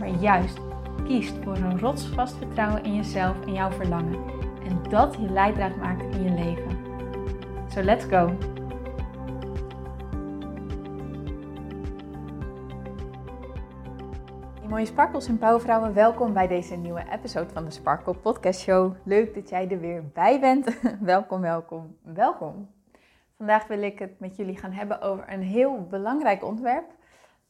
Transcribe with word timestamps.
maar 0.00 0.08
juist 0.08 0.58
kiest 1.04 1.34
voor 1.44 1.56
een 1.56 1.78
rotsvast 1.78 2.36
vertrouwen 2.36 2.84
in 2.84 2.94
jezelf 2.94 3.46
en 3.46 3.52
jouw 3.52 3.70
verlangen. 3.70 4.18
En 4.64 4.82
dat 4.90 5.14
je 5.20 5.30
leidraad 5.30 5.76
maakt 5.76 6.14
in 6.14 6.22
je 6.22 6.30
leven. 6.30 6.78
So 7.68 7.82
let's 7.82 8.04
go! 8.04 8.36
mooie 14.68 14.86
sparkles 14.86 15.26
en 15.26 15.38
powervrouwen, 15.38 15.94
welkom 15.94 16.32
bij 16.32 16.46
deze 16.46 16.76
nieuwe 16.76 17.04
episode 17.12 17.50
van 17.52 17.64
de 17.64 17.70
Sparkle 17.70 18.14
Podcast 18.14 18.60
Show. 18.60 18.94
Leuk 19.04 19.34
dat 19.34 19.48
jij 19.48 19.68
er 19.70 19.80
weer 19.80 20.04
bij 20.12 20.40
bent. 20.40 20.80
welkom, 21.00 21.40
welkom, 21.40 21.96
welkom. 22.02 22.70
Vandaag 23.36 23.66
wil 23.66 23.82
ik 23.82 23.98
het 23.98 24.20
met 24.20 24.36
jullie 24.36 24.58
gaan 24.58 24.72
hebben 24.72 25.00
over 25.00 25.32
een 25.32 25.42
heel 25.42 25.86
belangrijk 25.86 26.44
onderwerp. 26.44 26.84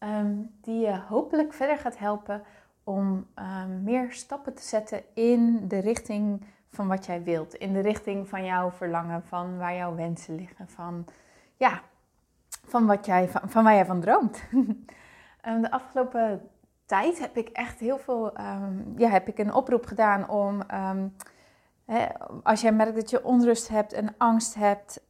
Ehm, 0.00 0.34
die 0.60 0.80
je 0.80 1.00
hopelijk 1.08 1.52
verder 1.52 1.78
gaat 1.78 1.98
helpen 1.98 2.42
om 2.84 3.26
ehm, 3.34 3.82
meer 3.82 4.12
stappen 4.12 4.54
te 4.54 4.62
zetten 4.62 5.02
in 5.14 5.68
de 5.68 5.78
richting 5.78 6.44
van 6.70 6.88
wat 6.88 7.06
jij 7.06 7.22
wilt. 7.22 7.54
In 7.54 7.72
de 7.72 7.80
richting 7.80 8.28
van 8.28 8.44
jouw 8.44 8.70
verlangen, 8.70 9.22
van 9.22 9.58
waar 9.58 9.74
jouw 9.74 9.94
wensen 9.94 10.34
liggen, 10.34 10.68
van, 10.68 11.06
ja, 11.56 11.80
van, 12.48 12.86
wat 12.86 13.06
jij, 13.06 13.28
van, 13.28 13.64
waar 13.64 13.74
jij 13.74 13.86
van 13.86 14.00
droomt. 14.00 14.42
Ehm, 15.40 15.60
de 15.60 15.70
afgelopen 15.70 16.48
tijd 16.86 17.18
heb 17.18 17.36
ik 17.36 17.48
echt 17.48 17.78
heel 17.78 17.98
veel, 17.98 18.32
ja, 18.96 19.08
heb 19.08 19.28
ik 19.28 19.38
een 19.38 19.54
oproep 19.54 19.86
gedaan 19.86 20.28
om, 20.28 20.62
als 22.42 22.60
jij 22.60 22.72
merkt 22.72 22.94
dat 22.94 23.10
je 23.10 23.24
onrust 23.24 23.68
hebt 23.68 23.92
en 23.92 24.14
angst 24.18 24.54
hebt, 24.54 25.06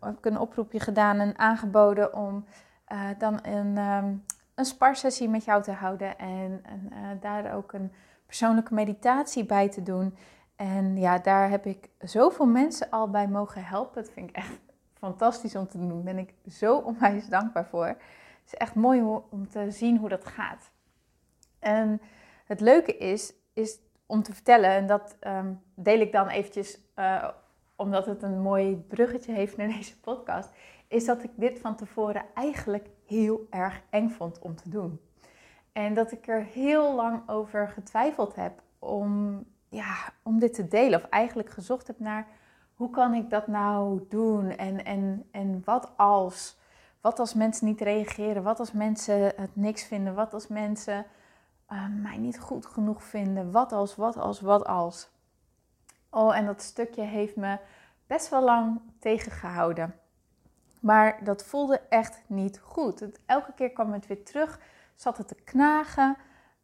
heb 0.00 0.18
ik 0.18 0.24
een 0.24 0.38
oproepje 0.38 0.80
gedaan 0.80 1.18
en 1.18 1.38
aangeboden 1.38 2.14
om 2.14 2.44
uh, 2.92 3.08
dan 3.18 3.38
een, 3.42 3.78
um, 3.78 4.24
een 4.54 4.64
sparsessie 4.64 5.28
met 5.28 5.44
jou 5.44 5.62
te 5.62 5.72
houden 5.72 6.18
en, 6.18 6.62
uh, 6.92 7.08
daar 7.20 7.54
ook 7.54 7.72
een 7.72 7.92
persoonlijke 8.26 8.74
meditatie 8.74 9.44
bij 9.44 9.68
te 9.68 9.82
doen. 9.82 10.16
En 10.56 10.96
ja, 10.96 11.18
daar 11.18 11.50
heb 11.50 11.66
ik 11.66 11.88
zoveel 11.98 12.46
mensen 12.46 12.90
al 12.90 13.10
bij 13.10 13.28
mogen 13.28 13.64
helpen. 13.64 14.02
Dat 14.02 14.12
vind 14.12 14.28
ik 14.28 14.36
echt 14.36 14.58
fantastisch 14.94 15.56
om 15.56 15.68
te 15.68 15.78
doen. 15.78 15.88
Daar 15.88 16.14
ben 16.14 16.18
ik 16.18 16.34
zo 16.52 16.76
onwijs 16.76 17.28
dankbaar 17.28 17.66
voor. 17.66 17.86
Het 17.86 17.98
is 18.46 18.54
echt 18.54 18.74
mooi 18.74 19.02
om 19.30 19.48
te 19.48 19.70
zien 19.70 19.96
hoe 19.96 20.08
dat 20.08 20.26
gaat. 20.26 20.70
En 21.58 22.00
het 22.44 22.60
leuke 22.60 22.96
is, 22.96 23.32
is 23.52 23.78
om 24.06 24.22
te 24.22 24.34
vertellen, 24.34 24.70
en 24.70 24.86
dat 24.86 25.16
um, 25.20 25.62
deel 25.74 26.00
ik 26.00 26.12
dan 26.12 26.28
eventjes 26.28 26.80
uh, 26.96 27.28
omdat 27.76 28.06
het 28.06 28.22
een 28.22 28.40
mooi 28.40 28.76
bruggetje 28.76 29.32
heeft 29.32 29.56
naar 29.56 29.68
deze 29.68 30.00
podcast, 30.00 30.50
is 30.90 31.04
dat 31.04 31.22
ik 31.22 31.30
dit 31.34 31.58
van 31.58 31.76
tevoren 31.76 32.24
eigenlijk 32.34 32.88
heel 33.06 33.46
erg 33.50 33.82
eng 33.90 34.08
vond 34.08 34.38
om 34.38 34.56
te 34.56 34.68
doen. 34.68 35.00
En 35.72 35.94
dat 35.94 36.12
ik 36.12 36.28
er 36.28 36.44
heel 36.44 36.94
lang 36.94 37.28
over 37.28 37.68
getwijfeld 37.68 38.34
heb 38.34 38.62
om, 38.78 39.38
ja, 39.68 39.94
om 40.22 40.38
dit 40.38 40.54
te 40.54 40.68
delen. 40.68 41.02
Of 41.02 41.08
eigenlijk 41.08 41.50
gezocht 41.50 41.86
heb 41.86 41.98
naar 41.98 42.26
hoe 42.74 42.90
kan 42.90 43.14
ik 43.14 43.30
dat 43.30 43.46
nou 43.46 44.06
doen? 44.08 44.50
En, 44.50 44.84
en, 44.84 45.28
en 45.30 45.62
wat 45.64 45.92
als? 45.96 46.58
Wat 47.00 47.18
als 47.18 47.34
mensen 47.34 47.66
niet 47.66 47.80
reageren? 47.80 48.42
Wat 48.42 48.58
als 48.58 48.72
mensen 48.72 49.32
het 49.36 49.56
niks 49.56 49.84
vinden? 49.84 50.14
Wat 50.14 50.34
als 50.34 50.48
mensen 50.48 51.06
uh, 51.72 51.86
mij 52.02 52.16
niet 52.16 52.40
goed 52.40 52.66
genoeg 52.66 53.02
vinden? 53.02 53.50
Wat 53.50 53.72
als, 53.72 53.96
wat 53.96 54.16
als, 54.16 54.40
wat 54.40 54.66
als? 54.66 55.10
Oh, 56.10 56.36
en 56.36 56.46
dat 56.46 56.62
stukje 56.62 57.02
heeft 57.02 57.36
me 57.36 57.58
best 58.06 58.28
wel 58.28 58.42
lang 58.42 58.80
tegengehouden. 58.98 59.94
Maar 60.80 61.24
dat 61.24 61.44
voelde 61.44 61.80
echt 61.88 62.22
niet 62.26 62.60
goed. 62.62 63.08
elke 63.26 63.52
keer 63.52 63.70
kwam 63.70 63.92
het 63.92 64.06
weer 64.06 64.24
terug, 64.24 64.60
zat 64.94 65.16
het 65.18 65.28
te 65.28 65.34
knagen. 65.34 66.16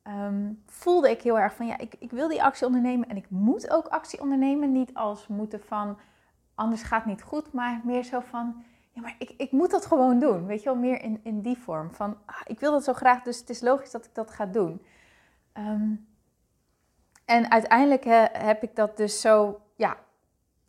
Ehm, 0.02 0.52
voelde 0.66 1.10
ik 1.10 1.22
heel 1.22 1.38
erg 1.38 1.54
van 1.54 1.66
ja, 1.66 1.78
ik, 1.78 1.94
ik 1.98 2.10
wil 2.10 2.28
die 2.28 2.42
actie 2.42 2.66
ondernemen 2.66 3.08
en 3.08 3.16
ik 3.16 3.30
moet 3.30 3.70
ook 3.70 3.86
actie 3.86 4.20
ondernemen. 4.20 4.72
Niet 4.72 4.94
als 4.94 5.26
moeten 5.26 5.60
van 5.60 5.98
anders 6.54 6.82
gaat 6.82 7.04
het 7.04 7.08
niet 7.08 7.22
goed, 7.22 7.52
maar 7.52 7.80
meer 7.84 8.02
zo 8.02 8.20
van 8.20 8.64
ja, 8.92 9.00
maar 9.00 9.14
ik, 9.18 9.34
ik 9.36 9.52
moet 9.52 9.70
dat 9.70 9.86
gewoon 9.86 10.18
doen. 10.18 10.46
Weet 10.46 10.62
je 10.62 10.64
wel, 10.64 10.78
meer 10.78 11.02
in, 11.02 11.20
in 11.22 11.40
die 11.40 11.58
vorm 11.58 11.94
van 11.94 12.18
ah, 12.24 12.40
ik 12.44 12.60
wil 12.60 12.72
dat 12.72 12.84
zo 12.84 12.92
graag, 12.92 13.22
dus 13.22 13.38
het 13.38 13.50
is 13.50 13.60
logisch 13.60 13.90
dat 13.90 14.04
ik 14.04 14.14
dat 14.14 14.30
ga 14.30 14.46
doen. 14.46 14.82
Ehm, 15.52 15.94
en 17.24 17.50
uiteindelijk 17.50 18.04
heb 18.32 18.62
ik 18.62 18.76
dat 18.76 18.96
dus 18.96 19.20
zo, 19.20 19.60
ja, 19.74 19.96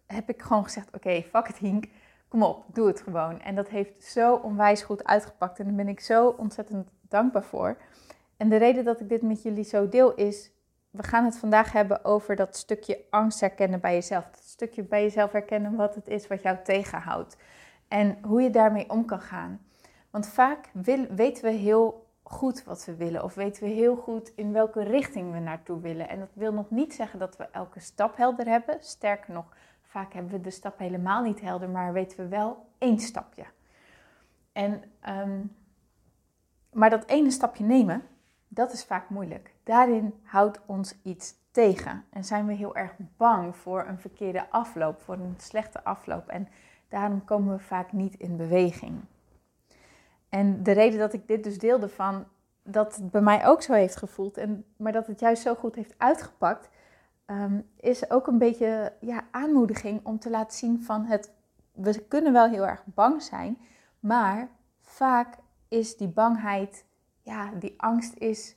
heb 0.06 0.29
ik 0.29 0.41
gewoon 0.41 0.64
gezegd: 0.64 0.96
oké, 0.96 1.22
fuck 1.22 1.47
it, 1.47 1.58
Hink 1.58 1.85
kom 2.28 2.44
op, 2.44 2.66
doe 2.74 2.88
het 2.88 3.02
gewoon. 3.02 3.42
En 3.42 3.56
dat 3.56 3.68
heeft 3.68 4.04
zo 4.04 4.36
onwijs 4.36 4.82
goed 4.82 5.04
uitgepakt 5.04 5.60
en 5.60 5.66
daar 5.66 5.76
ben 5.76 5.88
ik 5.88 6.00
zo 6.00 6.28
ontzettend 6.28 6.90
dankbaar 7.02 7.44
voor. 7.44 7.78
En 8.38 8.50
de 8.50 8.58
reden 8.58 8.86
dat 8.86 9.00
ik 9.00 9.10
dit 9.10 9.22
met 9.22 9.44
jullie 9.44 9.64
zo 9.64 9.90
deel 9.90 10.14
is, 10.14 10.52
we 10.90 11.04
gaan 11.04 11.26
het 11.26 11.38
vandaag 11.38 11.72
hebben 11.72 12.06
over 12.06 12.36
dat 12.36 12.56
stukje 12.56 13.00
angst 13.10 13.40
herkennen 13.40 13.80
bij 13.80 13.94
jezelf. 13.94 14.24
Dat 14.24 14.44
stukje 14.44 14.84
bij 14.84 15.02
jezelf 15.02 15.32
herkennen 15.32 15.76
wat 15.76 15.96
het 15.96 16.08
is 16.08 16.28
wat 16.28 16.42
jou 16.42 16.58
tegenhoudt. 16.64 17.38
En 17.88 18.18
hoe 18.22 18.42
je 18.42 18.50
daarmee 18.50 18.90
om 18.90 19.06
kan 19.06 19.22
gaan. 19.22 19.62
Want 20.09 20.28
vaak 20.28 20.70
weten 21.09 21.44
we 21.44 21.52
heel 21.52 22.08
goed 22.24 22.64
wat 22.64 22.86
we 22.86 22.96
willen. 22.96 23.24
Of 23.24 23.34
weten 23.34 23.64
we 23.64 23.70
heel 23.70 23.96
goed 23.96 24.32
in 24.36 24.54
welke 24.54 24.84
richting 24.84 25.32
we 25.32 25.40
naartoe 25.40 25.82
willen. 25.82 26.09
En 26.09 26.20
dat 26.20 26.32
wil 26.34 26.54
nog 26.54 26.70
niet 26.70 26.94
zeggen 26.94 27.20
dat 27.20 27.38
we 27.38 27.48
elke 27.52 27.80
stap 27.80 28.18
helder 28.18 28.46
hebben. 28.46 28.78
Sterker 28.80 29.34
nog, 29.34 29.46
Vaak 29.88 30.14
hebben 30.14 30.31
we 30.31 30.42
de 30.42 30.50
stap 30.50 30.80
helemaal 30.80 31.22
niet 31.22 31.42
helder, 31.42 31.70
maar 31.70 31.94
weten 31.94 32.18
we 32.18 32.28
wel 32.28 32.66
één 32.78 33.00
stapje. 33.00 33.46
En, 34.52 34.84
ehm, 35.00 35.40
maar 36.72 36.90
dat 36.90 37.06
ene 37.06 37.31
stapje 37.31 37.64
nemen, 37.64 38.02
dat 38.47 38.74
is 38.74 38.86
vaak 38.86 39.09
moeilijk. 39.09 39.53
Daarin 39.64 40.14
houdt 40.24 40.59
ons 40.66 40.96
iets 41.03 41.36
tegen. 41.52 42.06
En 42.09 42.24
zijn 42.24 42.46
we 42.46 42.53
heel 42.53 42.76
erg 42.76 42.96
bang 43.18 43.56
voor 43.56 43.86
een 43.88 44.00
verkeerde 44.00 44.50
afloop, 44.50 45.02
voor 45.02 45.16
een 45.16 45.36
slechte 45.38 45.84
afloop. 45.84 46.28
En 46.28 46.47
daarom 46.90 47.26
komen 47.26 47.58
we 47.58 47.64
vaak 47.64 47.92
niet 47.92 48.16
in 48.16 48.38
beweging. 48.38 49.00
En 50.30 50.64
de 50.64 50.72
reden 50.72 51.00
dat 51.00 51.14
ik 51.14 51.28
dit 51.28 51.44
dus 51.44 51.58
deelde 51.58 51.90
van 51.90 52.26
dat 52.64 52.96
het 52.96 53.12
bij 53.12 53.22
mij 53.22 53.47
ook 53.47 53.62
zo 53.62 53.74
heeft 53.74 53.96
gevoeld, 53.96 54.38
en, 54.38 54.66
maar 54.76 54.92
dat 54.92 55.08
het 55.08 55.20
juist 55.20 55.42
zo 55.42 55.56
goed 55.56 55.76
heeft 55.76 55.94
uitgepakt, 55.97 56.70
um, 57.28 57.70
is 57.80 58.10
ook 58.10 58.28
een 58.28 58.38
beetje 58.38 58.94
ja, 59.00 59.24
aanmoediging 59.32 60.06
om 60.06 60.20
te 60.20 60.30
laten 60.30 60.58
zien 60.58 60.84
van 60.84 61.06
het. 61.06 61.32
We 61.72 62.00
kunnen 62.08 62.34
wel 62.34 62.50
heel 62.50 62.68
erg 62.68 62.84
bang 62.86 63.22
zijn, 63.22 63.58
maar 64.00 64.50
vaak 64.82 65.36
is 65.68 65.98
die 65.98 66.08
bangheid, 66.08 66.86
ja, 67.22 67.52
die 67.60 67.74
angst 67.78 68.16
is, 68.16 68.56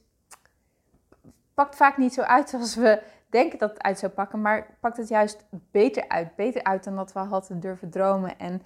pakt 1.54 1.76
vaak 1.76 1.96
niet 1.96 2.14
zo 2.14 2.20
uit 2.20 2.48
zoals 2.48 2.74
we 2.74 3.02
denken 3.28 3.58
dat 3.58 3.70
het 3.70 3.82
uit 3.82 3.98
zou 3.98 4.12
pakken, 4.12 4.40
maar 4.40 4.76
pakt 4.80 4.96
het 4.96 5.08
juist 5.08 5.44
beter 5.70 6.08
uit. 6.08 6.36
Beter 6.36 6.62
uit 6.62 6.84
dan 6.84 6.96
dat 6.96 7.12
we 7.12 7.18
hadden 7.18 7.60
durven 7.60 7.90
dromen 7.90 8.38
en 8.38 8.62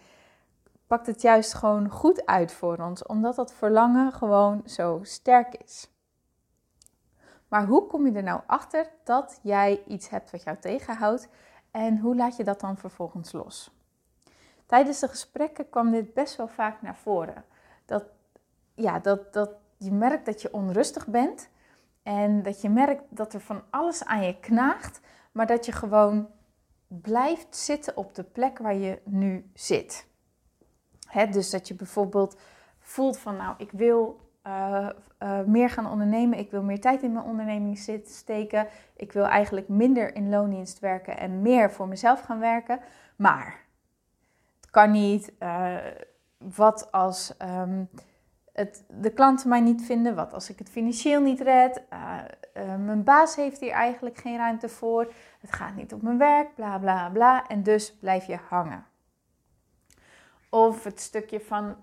pakt 0.87 1.07
het 1.07 1.23
juist 1.23 1.55
gewoon 1.55 1.89
goed 1.89 2.27
uit 2.27 2.53
voor 2.53 2.79
ons, 2.79 3.07
omdat 3.07 3.37
dat 3.37 3.55
verlangen 3.55 4.13
gewoon 4.13 4.63
zo 4.65 5.01
sterk 5.03 5.55
is. 5.55 5.94
Maar 7.55 7.67
hoe 7.67 7.87
kom 7.87 8.07
je 8.07 8.13
er 8.13 8.23
nou 8.23 8.41
achter 8.47 8.91
dat 9.05 9.39
jij 9.43 9.83
iets 9.87 10.09
hebt 10.09 10.31
wat 10.31 10.43
jou 10.43 10.57
tegenhoudt 10.61 11.29
en 11.71 11.99
hoe 11.99 12.17
laat 12.17 12.37
je 12.37 12.45
dat 12.45 12.61
dan 12.61 12.77
vervolgens 12.77 13.33
los? 13.33 13.71
Tijdens 14.67 14.99
de 14.99 15.09
gesprekken 15.09 15.69
kwam 15.69 15.91
dit 15.91 16.15
best 16.15 16.37
wel 16.37 16.49
vaak 16.49 16.83
naar 16.83 16.97
voren. 16.97 17.45
Dat, 17.85 18.05
ja, 18.75 18.99
dat, 18.99 19.33
dat 19.33 19.51
je 19.77 19.93
merkt 19.93 20.27
dat 20.27 20.43
je 20.43 20.53
onrustig 20.53 21.07
bent 21.07 21.49
en 22.03 22.43
dat 22.43 22.61
je 22.61 22.69
merkt 22.69 23.03
dat 23.09 23.33
er 23.33 23.41
van 23.41 23.63
alles 23.71 24.05
aan 24.05 24.25
je 24.25 24.41
knaagt, 24.41 25.01
maar 25.33 25.47
dat 25.47 25.67
je 25.67 25.73
gewoon 25.73 26.29
blijft 26.87 27.57
zitten 27.57 27.97
op 27.97 28.15
de 28.15 28.25
plek 28.25 28.59
waar 28.59 28.77
je 28.77 29.01
nu 29.05 29.51
zit. 29.53 30.07
dus 31.31 31.51
dat 31.51 31.69
je 31.69 31.75
bijvoorbeeld 31.75 32.41
voelt 32.79 33.19
van 33.19 33.37
nou, 33.37 33.55
ik 33.59 33.71
wil 33.71 34.24
uh, 34.47 34.89
meer 35.47 35.71
gaan 35.71 35.91
ondernemen. 35.91 36.39
Ik 36.39 36.51
wil 36.51 36.63
meer 36.63 36.81
tijd 36.81 37.03
in 37.03 37.13
mijn 37.13 37.25
onderneming 37.25 37.79
steken. 38.05 38.67
Ik 38.97 39.13
wil 39.13 39.25
eigenlijk 39.25 39.69
minder 39.69 40.15
in 40.15 40.29
loondienst 40.29 40.79
werken 40.79 41.19
en 41.19 41.43
meer 41.43 41.73
voor 41.73 41.89
mezelf 41.89 42.21
gaan 42.21 42.41
werken. 42.41 42.81
Maar 43.17 43.61
het 44.61 44.71
kan 44.71 44.91
niet. 44.91 45.33
Uh, 45.41 45.77
wat 46.39 46.93
als. 46.93 47.35
Um, 47.43 47.89
het, 48.53 48.85
de 48.89 49.11
klanten 49.11 49.49
mij 49.49 49.61
niet 49.61 49.83
vinden? 49.83 50.15
Wat 50.15 50.33
als 50.33 50.51
ik 50.51 50.59
het 50.59 50.71
financieel 50.71 51.21
niet 51.21 51.41
red? 51.41 51.83
Mijn 52.79 53.05
baas 53.05 53.37
heeft 53.37 53.61
hier 53.61 53.73
eigenlijk 53.73 54.17
geen 54.17 54.37
ruimte 54.37 54.69
voor. 54.69 55.13
Het 55.41 55.53
gaat 55.53 55.75
niet 55.75 55.93
op 55.93 56.03
mijn 56.03 56.19
werk, 56.19 56.55
bla 56.55 56.79
bla 56.79 57.11
bla. 57.11 57.47
En 57.47 57.63
dus 57.63 57.95
blijf 57.99 58.27
je 58.27 58.39
hangen. 58.49 58.85
Of 60.51 60.85
het 60.85 61.01
stukje 61.01 61.41
van 61.41 61.77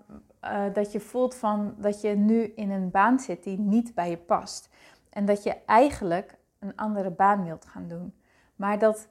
uh, 0.44 0.64
dat 0.72 0.92
je 0.92 1.00
voelt 1.00 1.34
van 1.34 1.74
dat 1.78 2.00
je 2.00 2.08
nu 2.08 2.42
in 2.42 2.70
een 2.70 2.90
baan 2.90 3.20
zit 3.20 3.44
die 3.44 3.58
niet 3.58 3.94
bij 3.94 4.10
je 4.10 4.16
past. 4.16 4.68
En 5.10 5.24
dat 5.24 5.42
je 5.42 5.56
eigenlijk 5.66 6.38
een 6.58 6.76
andere 6.76 7.10
baan 7.10 7.44
wilt 7.44 7.64
gaan 7.64 7.88
doen. 7.88 8.14
Maar 8.56 8.78
dat 8.78 9.08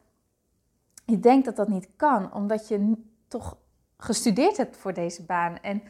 je 1.06 1.20
denkt 1.20 1.46
dat 1.46 1.56
dat 1.56 1.68
niet 1.68 1.90
kan, 1.96 2.34
omdat 2.34 2.68
je 2.68 2.94
toch 3.28 3.58
gestudeerd 3.98 4.58
hebt 4.58 4.78
voor 4.78 4.94
deze 4.94 5.24
baan. 5.24 5.58
En 5.60 5.84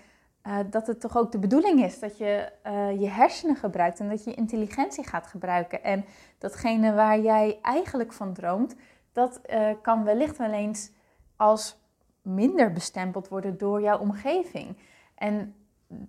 uh, 0.44 0.58
dat 0.70 0.88
het 0.88 1.00
toch 1.00 1.18
ook 1.18 1.32
de 1.32 1.40
bedoeling 1.40 1.84
is 1.84 2.00
dat 2.00 2.18
je 2.18 2.52
uh, 2.66 3.02
je 3.02 3.08
hersenen 3.08 3.56
gebruikt 3.56 4.00
en 4.00 4.10
dat 4.10 4.24
je 4.24 4.34
intelligentie 4.34 5.08
gaat 5.08 5.28
gebruiken. 5.28 5.84
En 5.84 6.06
datgene 6.38 6.94
waar 6.94 7.20
jij 7.20 7.60
eigenlijk 7.62 8.14
van 8.14 8.34
droomt, 8.34 8.76
dat 9.12 9.42
kan 9.82 10.04
wellicht 10.04 10.38
wel 10.38 10.52
eens 10.52 10.92
als 11.36 11.80
minder 12.22 12.74
bestempeld 12.74 13.28
worden 13.28 13.58
door 13.58 13.82
jouw 13.82 14.00
omgeving. 14.00 14.78
En 15.22 15.56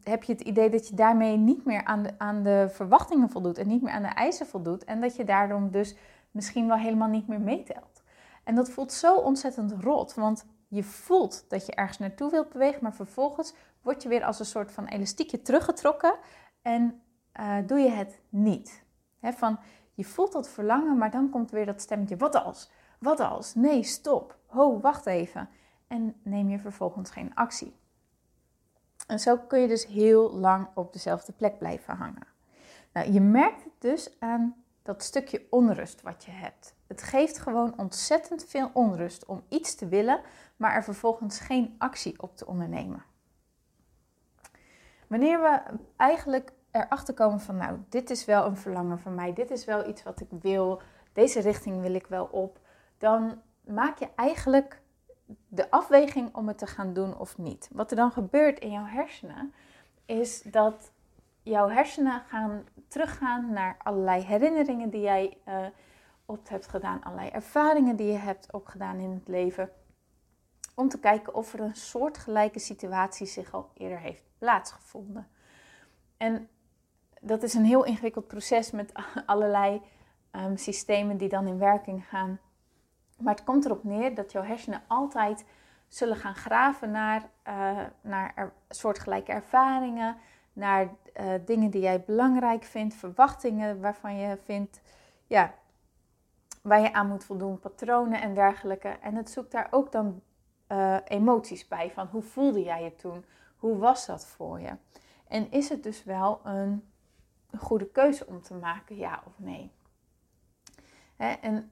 heb 0.02 0.22
je 0.22 0.32
het 0.32 0.40
idee 0.40 0.70
dat 0.70 0.88
je 0.88 0.94
daarmee 0.94 1.36
niet 1.36 1.64
meer 1.64 1.84
aan 1.84 2.02
de, 2.02 2.18
aan 2.18 2.42
de 2.42 2.66
verwachtingen 2.70 3.30
voldoet 3.30 3.58
en 3.58 3.66
niet 3.66 3.82
meer 3.82 3.92
aan 3.92 4.02
de 4.02 4.08
eisen 4.08 4.46
voldoet. 4.46 4.84
En 4.84 5.00
dat 5.00 5.16
je 5.16 5.24
daarom 5.24 5.70
dus 5.70 5.96
misschien 6.30 6.66
wel 6.66 6.76
helemaal 6.76 7.08
niet 7.08 7.28
meer 7.28 7.40
meetelt. 7.40 8.02
En 8.44 8.54
dat 8.54 8.70
voelt 8.70 8.92
zo 8.92 9.16
ontzettend 9.16 9.72
rot, 9.72 10.14
want 10.14 10.46
je 10.68 10.82
voelt 10.82 11.44
dat 11.48 11.66
je 11.66 11.74
ergens 11.74 11.98
naartoe 11.98 12.30
wilt 12.30 12.52
bewegen, 12.52 12.82
maar 12.82 12.94
vervolgens 12.94 13.54
word 13.82 14.02
je 14.02 14.08
weer 14.08 14.24
als 14.24 14.38
een 14.38 14.44
soort 14.44 14.72
van 14.72 14.86
elastiekje 14.86 15.42
teruggetrokken 15.42 16.14
en 16.62 17.02
uh, 17.40 17.56
doe 17.66 17.78
je 17.78 17.90
het 17.90 18.20
niet. 18.28 18.84
van, 19.20 19.58
je 19.94 20.04
voelt 20.04 20.32
dat 20.32 20.48
verlangen, 20.48 20.98
maar 20.98 21.10
dan 21.10 21.30
komt 21.30 21.50
weer 21.50 21.66
dat 21.66 21.80
stemmetje, 21.80 22.16
wat 22.16 22.34
als? 22.34 22.70
Wat 22.98 23.20
als? 23.20 23.54
Nee, 23.54 23.82
stop. 23.82 24.38
Ho, 24.46 24.80
wacht 24.80 25.06
even. 25.06 25.48
En 25.86 26.14
neem 26.22 26.48
je 26.48 26.58
vervolgens 26.58 27.10
geen 27.10 27.34
actie. 27.34 27.80
En 29.12 29.20
zo 29.20 29.38
kun 29.38 29.60
je 29.60 29.68
dus 29.68 29.86
heel 29.86 30.32
lang 30.32 30.68
op 30.74 30.92
dezelfde 30.92 31.32
plek 31.32 31.58
blijven 31.58 31.96
hangen. 31.96 32.26
Nou, 32.92 33.12
je 33.12 33.20
merkt 33.20 33.64
het 33.64 33.72
dus 33.78 34.20
aan 34.20 34.64
dat 34.82 35.02
stukje 35.02 35.46
onrust 35.50 36.02
wat 36.02 36.24
je 36.24 36.30
hebt. 36.30 36.74
Het 36.86 37.02
geeft 37.02 37.38
gewoon 37.38 37.78
ontzettend 37.78 38.44
veel 38.44 38.70
onrust 38.72 39.24
om 39.26 39.44
iets 39.48 39.74
te 39.74 39.88
willen, 39.88 40.20
maar 40.56 40.74
er 40.74 40.84
vervolgens 40.84 41.40
geen 41.40 41.74
actie 41.78 42.22
op 42.22 42.36
te 42.36 42.46
ondernemen. 42.46 43.04
Wanneer 45.06 45.40
we 45.40 45.60
eigenlijk 45.96 46.52
erachter 46.70 47.14
komen 47.14 47.40
van, 47.40 47.56
nou, 47.56 47.78
dit 47.88 48.10
is 48.10 48.24
wel 48.24 48.46
een 48.46 48.56
verlangen 48.56 48.98
van 48.98 49.14
mij, 49.14 49.32
dit 49.32 49.50
is 49.50 49.64
wel 49.64 49.88
iets 49.88 50.02
wat 50.02 50.20
ik 50.20 50.28
wil, 50.40 50.82
deze 51.12 51.40
richting 51.40 51.80
wil 51.80 51.94
ik 51.94 52.06
wel 52.06 52.24
op, 52.24 52.58
dan 52.98 53.40
maak 53.64 53.98
je 53.98 54.08
eigenlijk 54.16 54.81
de 55.48 55.70
afweging 55.70 56.34
om 56.34 56.48
het 56.48 56.58
te 56.58 56.66
gaan 56.66 56.92
doen 56.92 57.18
of 57.18 57.38
niet. 57.38 57.68
Wat 57.72 57.90
er 57.90 57.96
dan 57.96 58.12
gebeurt 58.12 58.58
in 58.58 58.70
jouw 58.70 58.84
hersenen, 58.84 59.54
is 60.06 60.42
dat 60.42 60.92
jouw 61.42 61.68
hersenen 61.68 62.22
gaan 62.28 62.64
teruggaan 62.88 63.52
naar 63.52 63.76
allerlei 63.78 64.22
herinneringen 64.22 64.90
die 64.90 65.00
jij 65.00 65.36
uh, 65.48 65.66
op 66.26 66.48
hebt 66.48 66.66
gedaan, 66.66 67.02
allerlei 67.02 67.28
ervaringen 67.28 67.96
die 67.96 68.12
je 68.12 68.18
hebt 68.18 68.52
opgedaan 68.52 68.98
in 68.98 69.10
het 69.10 69.28
leven. 69.28 69.70
Om 70.74 70.88
te 70.88 70.98
kijken 70.98 71.34
of 71.34 71.52
er 71.52 71.60
een 71.60 71.74
soortgelijke 71.74 72.58
situatie 72.58 73.26
zich 73.26 73.52
al 73.52 73.70
eerder 73.74 73.98
heeft 73.98 74.22
plaatsgevonden. 74.38 75.28
En 76.16 76.48
dat 77.20 77.42
is 77.42 77.54
een 77.54 77.64
heel 77.64 77.84
ingewikkeld 77.84 78.26
proces 78.26 78.70
met 78.70 78.92
allerlei 79.26 79.82
um, 80.32 80.56
systemen 80.56 81.16
die 81.16 81.28
dan 81.28 81.46
in 81.46 81.58
werking 81.58 82.08
gaan. 82.08 82.38
Maar 83.22 83.34
het 83.34 83.44
komt 83.44 83.64
erop 83.64 83.84
neer 83.84 84.14
dat 84.14 84.32
jouw 84.32 84.42
hersenen 84.42 84.82
altijd 84.86 85.44
zullen 85.88 86.16
gaan 86.16 86.34
graven 86.34 86.90
naar, 86.90 87.30
uh, 87.48 87.78
naar 88.00 88.52
soortgelijke 88.68 89.32
ervaringen, 89.32 90.16
naar 90.52 90.88
uh, 91.20 91.32
dingen 91.44 91.70
die 91.70 91.80
jij 91.80 92.04
belangrijk 92.04 92.64
vindt, 92.64 92.94
verwachtingen 92.94 93.80
waarvan 93.80 94.16
je 94.16 94.38
vindt, 94.44 94.80
ja, 95.26 95.54
waar 96.62 96.80
je 96.80 96.92
aan 96.92 97.08
moet 97.08 97.24
voldoen, 97.24 97.58
patronen 97.58 98.20
en 98.20 98.34
dergelijke. 98.34 98.88
En 98.88 99.14
het 99.14 99.30
zoekt 99.30 99.52
daar 99.52 99.68
ook 99.70 99.92
dan 99.92 100.22
uh, 100.68 100.96
emoties 101.04 101.68
bij, 101.68 101.90
van 101.90 102.06
hoe 102.06 102.22
voelde 102.22 102.62
jij 102.62 102.82
je 102.82 102.94
toen? 102.94 103.24
Hoe 103.56 103.76
was 103.76 104.06
dat 104.06 104.26
voor 104.26 104.60
je? 104.60 104.76
En 105.28 105.50
is 105.50 105.68
het 105.68 105.82
dus 105.82 106.04
wel 106.04 106.40
een, 106.44 106.92
een 107.50 107.58
goede 107.58 107.90
keuze 107.90 108.26
om 108.26 108.42
te 108.42 108.54
maken, 108.54 108.96
ja 108.96 109.22
of 109.26 109.32
nee? 109.38 109.72
Hè? 111.16 111.32
En 111.32 111.70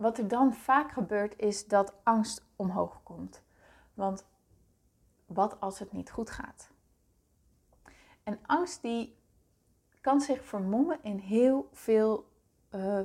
wat 0.00 0.18
er 0.18 0.28
dan 0.28 0.54
vaak 0.54 0.92
gebeurt, 0.92 1.38
is 1.38 1.66
dat 1.66 1.94
angst 2.02 2.44
omhoog 2.56 3.02
komt. 3.02 3.42
Want 3.94 4.26
wat 5.26 5.60
als 5.60 5.78
het 5.78 5.92
niet 5.92 6.10
goed 6.10 6.30
gaat? 6.30 6.70
En 8.22 8.38
angst 8.46 8.82
die 8.82 9.18
kan 10.00 10.20
zich 10.20 10.44
vermommen 10.44 10.98
in 11.02 11.18
heel 11.18 11.68
veel 11.72 12.28
uh, 12.70 13.00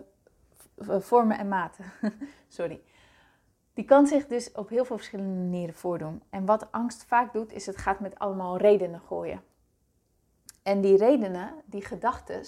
vormen 1.00 1.38
en 1.38 1.48
maten. 1.48 1.86
Sorry. 2.48 2.82
Die 3.74 3.86
kan 3.86 4.08
zich 4.08 4.28
dus 4.28 4.52
op 4.52 4.70
heel 4.70 4.86
veel 4.86 4.98
verschillende 4.98 5.42
manieren 5.42 5.76
voordoen. 5.76 6.24
En 6.30 6.46
wat 6.46 6.72
angst 6.72 7.06
vaak 7.06 7.34
doet, 7.34 7.54
is 7.54 7.66
het 7.66 7.78
gaat 7.78 8.00
met 8.00 8.20
allemaal 8.20 8.58
redenen 8.58 9.00
gooien. 9.00 9.44
En 10.64 10.82
die 10.82 10.98
redenen, 10.98 11.54
die 11.66 11.86
gedachten, 11.86 12.44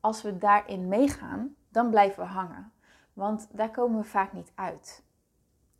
als 0.00 0.22
we 0.22 0.38
daarin 0.38 0.88
meegaan, 0.88 1.56
dan 1.68 1.90
blijven 1.90 2.22
we 2.22 2.28
hangen. 2.28 2.72
Want 3.16 3.48
daar 3.52 3.70
komen 3.70 4.00
we 4.00 4.04
vaak 4.04 4.32
niet 4.32 4.52
uit. 4.54 5.02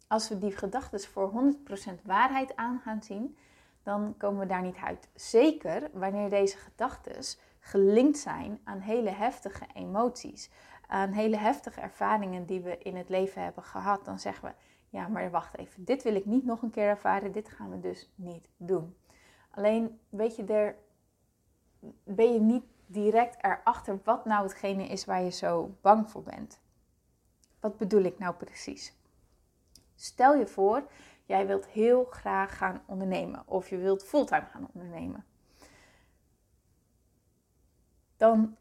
Als 0.06 0.28
we 0.28 0.38
die 0.38 0.56
gedachten 0.56 1.00
voor 1.00 1.54
100% 1.98 2.02
waarheid 2.02 2.56
aan 2.56 2.80
gaan 2.80 3.02
zien, 3.02 3.36
dan 3.82 4.14
komen 4.16 4.40
we 4.40 4.46
daar 4.46 4.62
niet 4.62 4.76
uit. 4.76 5.08
Zeker 5.14 5.90
wanneer 5.92 6.30
deze 6.30 6.56
gedachten 6.56 7.38
gelinkt 7.58 8.18
zijn 8.18 8.60
aan 8.64 8.78
hele 8.78 9.10
heftige 9.10 9.66
emoties, 9.74 10.50
aan 10.86 11.12
hele 11.12 11.36
heftige 11.36 11.80
ervaringen 11.80 12.46
die 12.46 12.60
we 12.60 12.78
in 12.78 12.96
het 12.96 13.08
leven 13.08 13.42
hebben 13.42 13.62
gehad. 13.62 14.04
Dan 14.04 14.18
zeggen 14.18 14.48
we, 14.48 14.54
ja, 14.88 15.08
maar 15.08 15.30
wacht 15.30 15.58
even, 15.58 15.84
dit 15.84 16.02
wil 16.02 16.14
ik 16.14 16.24
niet 16.24 16.44
nog 16.44 16.62
een 16.62 16.70
keer 16.70 16.88
ervaren, 16.88 17.32
dit 17.32 17.48
gaan 17.48 17.70
we 17.70 17.80
dus 17.80 18.12
niet 18.14 18.48
doen. 18.56 18.96
Alleen, 19.50 20.00
weet 20.08 20.36
je, 20.36 20.44
er 20.44 20.76
ben 22.04 22.32
je 22.32 22.40
niet 22.40 22.64
direct 22.86 23.44
erachter 23.44 24.00
wat 24.04 24.24
nou 24.24 24.42
hetgene 24.42 24.86
is 24.86 25.04
waar 25.04 25.22
je 25.22 25.30
zo 25.30 25.76
bang 25.80 26.10
voor 26.10 26.22
bent. 26.22 26.64
Wat 27.60 27.76
bedoel 27.76 28.02
ik 28.02 28.18
nou 28.18 28.34
precies? 28.34 28.94
Stel 29.94 30.34
je 30.34 30.46
voor, 30.46 30.88
jij 31.24 31.46
wilt 31.46 31.66
heel 31.66 32.04
graag 32.04 32.56
gaan 32.56 32.82
ondernemen 32.86 33.42
of 33.46 33.68
je 33.68 33.76
wilt 33.76 34.04
fulltime 34.04 34.46
gaan 34.52 34.68
ondernemen. 34.72 35.24
Dan 38.16 38.56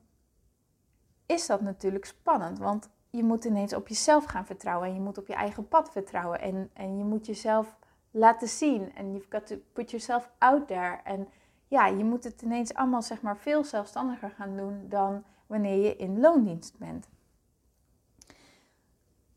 is 1.26 1.46
dat 1.46 1.62
natuurlijk 1.62 2.06
spannend, 2.06 2.60
want 2.60 2.90
je 3.10 3.24
moet 3.24 3.46
ineens 3.46 3.74
op 3.74 3.88
jezelf 3.88 4.26
gaan 4.26 4.46
vertrouwen 4.46 4.88
en 4.88 4.94
je 4.94 5.00
moet 5.00 5.18
op 5.18 5.28
je 5.28 5.34
eigen 5.34 5.68
pad 5.68 5.92
vertrouwen 5.92 6.42
en, 6.42 6.70
en 6.74 6.98
je 6.98 7.04
moet 7.04 7.26
jezelf 7.26 7.78
laten 8.12 8.48
zien 8.48 8.96
en 8.96 9.12
you've 9.12 9.28
got 9.30 9.48
to 9.48 9.56
put 9.74 9.90
yourself 9.90 10.32
out 10.38 10.68
there. 10.68 11.00
En 11.04 11.28
ja, 11.68 11.88
je 11.88 12.04
moet 12.04 12.24
het 12.24 12.42
ineens 12.42 12.74
allemaal 12.74 13.02
zeg 13.02 13.22
maar 13.22 13.38
veel 13.38 13.64
zelfstandiger 13.64 14.30
gaan 14.30 14.58
doen 14.58 14.90
dan 14.90 15.24
wanneer 15.48 15.84
je 15.84 15.96
in 15.96 16.20
loondienst 16.20 16.78
bent. 16.78 17.08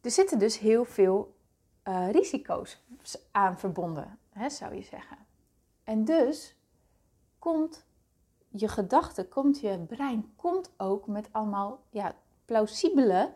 Er 0.00 0.10
zitten 0.10 0.38
dus 0.38 0.58
heel 0.58 0.84
veel 0.84 1.36
uh, 1.84 2.10
risico's 2.10 2.84
aan 3.30 3.58
verbonden, 3.58 4.18
hè, 4.30 4.50
zou 4.50 4.74
je 4.74 4.82
zeggen. 4.82 5.18
En 5.84 6.04
dus 6.04 6.56
komt 7.38 7.86
je 8.48 8.68
gedachte, 8.68 9.28
komt 9.28 9.60
je 9.60 9.78
brein, 9.78 10.32
komt 10.36 10.72
ook 10.76 11.06
met 11.06 11.28
allemaal 11.32 11.82
ja, 11.90 12.14
plausibele 12.44 13.32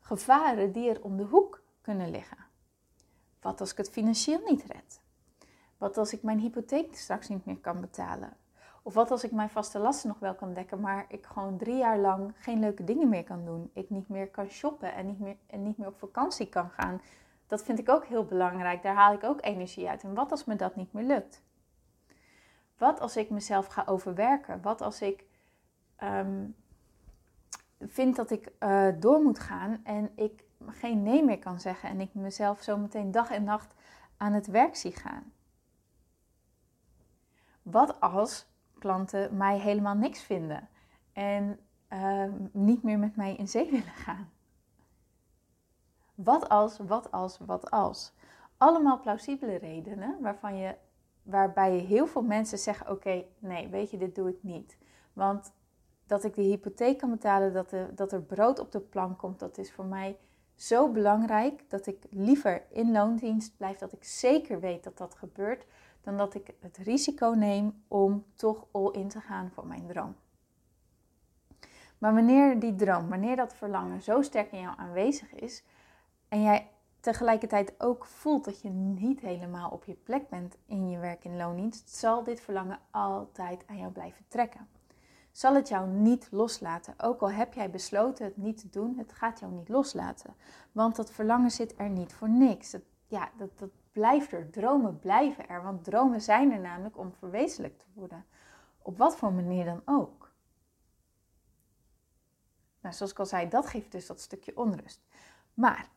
gevaren 0.00 0.72
die 0.72 0.90
er 0.90 1.02
om 1.02 1.16
de 1.16 1.24
hoek 1.24 1.62
kunnen 1.80 2.10
liggen. 2.10 2.38
Wat 3.40 3.60
als 3.60 3.70
ik 3.70 3.76
het 3.76 3.90
financieel 3.90 4.40
niet 4.44 4.64
red? 4.64 5.00
Wat 5.78 5.96
als 5.96 6.12
ik 6.12 6.22
mijn 6.22 6.38
hypotheek 6.38 6.96
straks 6.96 7.28
niet 7.28 7.44
meer 7.44 7.58
kan 7.58 7.80
betalen? 7.80 8.36
Of 8.82 8.94
wat 8.94 9.10
als 9.10 9.24
ik 9.24 9.32
mijn 9.32 9.50
vaste 9.50 9.78
lasten 9.78 10.08
nog 10.08 10.18
wel 10.18 10.34
kan 10.34 10.54
dekken, 10.54 10.80
maar 10.80 11.04
ik 11.08 11.26
gewoon 11.26 11.56
drie 11.56 11.76
jaar 11.76 11.98
lang 11.98 12.32
geen 12.38 12.58
leuke 12.58 12.84
dingen 12.84 13.08
meer 13.08 13.24
kan 13.24 13.44
doen? 13.44 13.70
Ik 13.72 13.90
niet 13.90 14.08
meer 14.08 14.28
kan 14.28 14.48
shoppen 14.48 14.94
en 14.94 15.06
niet 15.06 15.20
meer, 15.20 15.36
en 15.46 15.62
niet 15.62 15.78
meer 15.78 15.88
op 15.88 15.98
vakantie 15.98 16.48
kan 16.48 16.70
gaan. 16.70 17.00
Dat 17.46 17.62
vind 17.62 17.78
ik 17.78 17.88
ook 17.88 18.04
heel 18.04 18.24
belangrijk. 18.24 18.82
Daar 18.82 18.94
haal 18.94 19.12
ik 19.12 19.24
ook 19.24 19.44
energie 19.44 19.88
uit. 19.88 20.02
En 20.02 20.14
wat 20.14 20.30
als 20.30 20.44
me 20.44 20.56
dat 20.56 20.76
niet 20.76 20.92
meer 20.92 21.04
lukt? 21.04 21.42
Wat 22.78 23.00
als 23.00 23.16
ik 23.16 23.30
mezelf 23.30 23.66
ga 23.66 23.82
overwerken? 23.86 24.62
Wat 24.62 24.80
als 24.80 25.02
ik 25.02 25.24
um, 26.02 26.54
vind 27.80 28.16
dat 28.16 28.30
ik 28.30 28.52
uh, 28.60 28.88
door 28.98 29.22
moet 29.22 29.38
gaan 29.38 29.80
en 29.84 30.12
ik 30.16 30.44
geen 30.66 31.02
nee 31.02 31.24
meer 31.24 31.38
kan 31.38 31.60
zeggen 31.60 31.88
en 31.88 32.00
ik 32.00 32.14
mezelf 32.14 32.62
zo 32.62 32.76
meteen 32.76 33.10
dag 33.10 33.30
en 33.30 33.44
nacht 33.44 33.74
aan 34.16 34.32
het 34.32 34.46
werk 34.46 34.76
zie 34.76 34.96
gaan? 34.96 35.32
Wat 37.62 38.00
als 38.00 38.46
klanten 38.82 39.36
mij 39.36 39.58
helemaal 39.58 39.94
niks 39.94 40.22
vinden 40.22 40.68
en 41.12 41.58
ehm, 41.88 42.32
niet 42.52 42.82
meer 42.82 42.98
met 42.98 43.16
mij 43.16 43.34
in 43.34 43.48
zee 43.48 43.70
willen 43.70 43.94
gaan? 44.06 44.30
Wat 46.14 46.48
als, 46.48 46.78
wat 46.78 47.10
als, 47.10 47.38
wat 47.38 47.70
als? 47.70 48.12
Allemaal 48.56 49.00
plausibele 49.00 49.56
redenen 49.56 50.16
waarvan 50.20 50.56
je, 50.56 50.74
waarbij 51.22 51.76
heel 51.78 52.06
veel 52.06 52.22
mensen 52.22 52.58
zeggen: 52.58 52.90
Oké, 52.90 53.24
nee, 53.38 53.68
weet 53.68 53.90
je, 53.90 53.96
dit 53.98 54.14
doe 54.14 54.28
ik 54.28 54.42
niet. 54.42 54.78
Want 55.12 55.52
dat 56.06 56.24
ik 56.24 56.34
de 56.34 56.42
hypotheek 56.42 56.98
kan 56.98 57.10
betalen, 57.10 57.52
dat, 57.52 57.70
de, 57.70 57.90
dat 57.94 58.12
er 58.12 58.22
brood 58.22 58.58
op 58.58 58.72
de 58.72 58.80
plank 58.80 59.18
komt, 59.18 59.38
dat 59.38 59.58
is 59.58 59.72
voor 59.72 59.84
mij 59.86 60.18
zo 60.54 60.88
belangrijk 60.88 61.70
dat 61.70 61.86
ik 61.86 62.04
liever 62.10 62.62
in 62.70 62.92
loondienst 62.92 63.56
blijf, 63.56 63.78
dat 63.78 63.92
ik 63.92 64.04
zeker 64.04 64.60
weet 64.60 64.84
dat 64.84 64.98
dat 64.98 65.14
gebeurt, 65.14 65.66
dan 66.02 66.16
dat 66.16 66.34
ik 66.34 66.54
het 66.60 66.76
risico 66.76 67.30
neem 67.30 67.84
om 67.88 68.24
toch 68.34 68.66
all 68.70 68.90
in 68.90 69.08
te 69.08 69.20
gaan 69.20 69.50
voor 69.50 69.66
mijn 69.66 69.86
droom. 69.86 70.14
Maar 71.98 72.14
wanneer 72.14 72.58
die 72.58 72.74
droom, 72.74 73.08
wanneer 73.08 73.36
dat 73.36 73.54
verlangen 73.54 74.02
zo 74.02 74.22
sterk 74.22 74.52
in 74.52 74.60
jou 74.60 74.78
aanwezig 74.78 75.34
is 75.34 75.64
en 76.28 76.42
jij 76.42 76.68
tegelijkertijd 77.00 77.74
ook 77.78 78.04
voelt 78.04 78.44
dat 78.44 78.60
je 78.60 78.68
niet 78.68 79.20
helemaal 79.20 79.70
op 79.70 79.84
je 79.84 79.94
plek 79.94 80.28
bent 80.28 80.56
in 80.66 80.90
je 80.90 80.98
werk 80.98 81.24
in 81.24 81.36
loondienst, 81.36 81.90
zal 81.90 82.24
dit 82.24 82.40
verlangen 82.40 82.78
altijd 82.90 83.64
aan 83.66 83.78
jou 83.78 83.92
blijven 83.92 84.24
trekken 84.28 84.68
zal 85.32 85.54
het 85.54 85.68
jou 85.68 85.88
niet 85.88 86.28
loslaten. 86.30 86.94
Ook 86.96 87.20
al 87.20 87.30
heb 87.30 87.54
jij 87.54 87.70
besloten 87.70 88.24
het 88.24 88.36
niet 88.36 88.58
te 88.58 88.68
doen, 88.70 88.98
het 88.98 89.12
gaat 89.12 89.40
jou 89.40 89.52
niet 89.52 89.68
loslaten. 89.68 90.34
Want 90.72 90.96
dat 90.96 91.10
verlangen 91.10 91.50
zit 91.50 91.74
er 91.76 91.88
niet 91.88 92.12
voor 92.12 92.28
niks. 92.28 92.76
ja, 93.06 93.30
dat, 93.36 93.58
dat 93.58 93.70
blijft 93.92 94.32
er. 94.32 94.50
Dromen 94.50 94.98
blijven 94.98 95.48
er. 95.48 95.62
Want 95.62 95.84
dromen 95.84 96.20
zijn 96.20 96.52
er 96.52 96.60
namelijk 96.60 96.98
om 96.98 97.12
verwezenlijkt 97.12 97.78
te 97.78 97.86
worden. 97.94 98.24
Op 98.78 98.98
wat 98.98 99.16
voor 99.16 99.32
manier 99.32 99.64
dan 99.64 99.82
ook. 99.84 100.32
Nou, 102.80 102.94
zoals 102.94 103.12
ik 103.12 103.18
al 103.18 103.26
zei, 103.26 103.48
dat 103.48 103.66
geeft 103.66 103.92
dus 103.92 104.06
dat 104.06 104.20
stukje 104.20 104.56
onrust. 104.56 105.00
Maar 105.54 105.88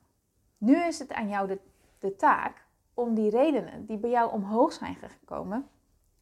nu 0.57 0.83
is 0.83 0.99
het 0.99 1.13
aan 1.13 1.29
jou 1.29 1.47
de, 1.47 1.59
de 1.99 2.15
taak 2.15 2.65
om 2.93 3.13
die 3.13 3.29
redenen 3.29 3.85
die 3.85 3.97
bij 3.97 4.09
jou 4.09 4.31
omhoog 4.31 4.73
zijn 4.73 4.95
gekomen, 4.95 5.69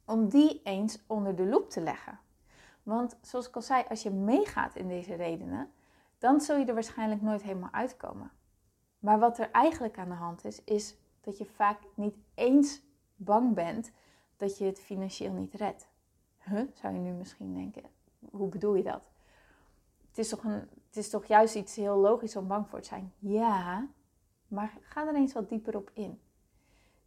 om 0.06 0.30
die 0.30 0.62
eens 0.64 1.04
onder 1.08 1.36
de 1.36 1.46
loep 1.46 1.70
te 1.70 1.82
leggen. 1.82 2.20
Want 2.84 3.18
zoals 3.22 3.48
ik 3.48 3.56
al 3.56 3.62
zei, 3.62 3.84
als 3.90 4.04
je 4.04 4.12
meegaat 4.12 4.76
in 4.76 4.88
deze 4.88 5.16
redenen, 5.16 5.72
dan 6.18 6.42
zul 6.42 6.58
je 6.58 6.66
er 6.66 6.74
waarschijnlijk 6.74 7.22
nooit 7.22 7.42
helemaal 7.42 7.72
uitkomen. 7.72 8.32
Maar 9.00 9.20
wat 9.20 9.40
er 9.40 9.52
eigenlijk 9.52 9.98
aan 9.98 10.10
de 10.10 10.16
hand 10.16 10.46
is, 10.46 10.64
is 10.64 10.96
dat 11.24 11.38
je 11.38 11.46
vaak 11.46 11.80
niet 11.96 12.16
eens 12.34 12.82
bang 13.16 13.54
bent 13.54 13.92
dat 14.38 14.58
je 14.58 14.66
het 14.66 14.80
financieel 14.80 15.34
niet 15.34 15.54
redt. 15.54 15.88
Huh, 16.38 16.68
zou 16.74 16.94
je 16.94 17.00
nu 17.00 17.12
misschien 17.12 17.54
denken. 17.54 17.84
Hoe 18.32 18.50
bedoel 18.50 18.76
je 18.76 18.84
dat? 18.84 19.12
Het 20.08 20.18
is, 20.18 20.30
toch 20.30 20.44
een, 20.44 20.70
het 20.88 20.98
is 20.98 21.10
toch 21.10 21.26
juist 21.26 21.56
iets 21.56 21.76
heel 21.76 21.98
logisch 21.98 22.36
om 22.36 22.48
bang 22.48 22.68
voor 22.70 22.82
te 22.82 22.88
zijn? 22.88 23.14
Ja, 23.20 23.88
maar 24.48 24.78
ga 24.82 25.08
er 25.08 25.16
eens 25.16 25.34
wat 25.34 25.50
dieper 25.50 25.76
op 25.76 25.92
in. 25.94 26.22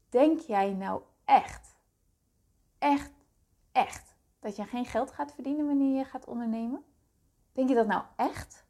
Denk 0.08 0.40
jij 0.40 0.72
nou 0.72 1.02
echt, 1.24 1.76
echt, 2.78 3.12
echt 3.72 4.16
dat 4.38 4.56
je 4.56 4.64
geen 4.64 4.84
geld 4.84 5.10
gaat 5.10 5.34
verdienen 5.34 5.66
wanneer 5.66 5.96
je 5.96 6.04
gaat 6.04 6.26
ondernemen? 6.26 6.84
Denk 7.52 7.68
je 7.68 7.74
dat 7.74 7.86
nou 7.86 8.04
echt? 8.16 8.66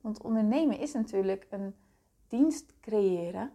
Want 0.00 0.22
ondernemen 0.22 0.78
is 0.78 0.92
natuurlijk 0.92 1.46
een 1.50 1.74
dienst 2.30 2.80
creëren 2.80 3.52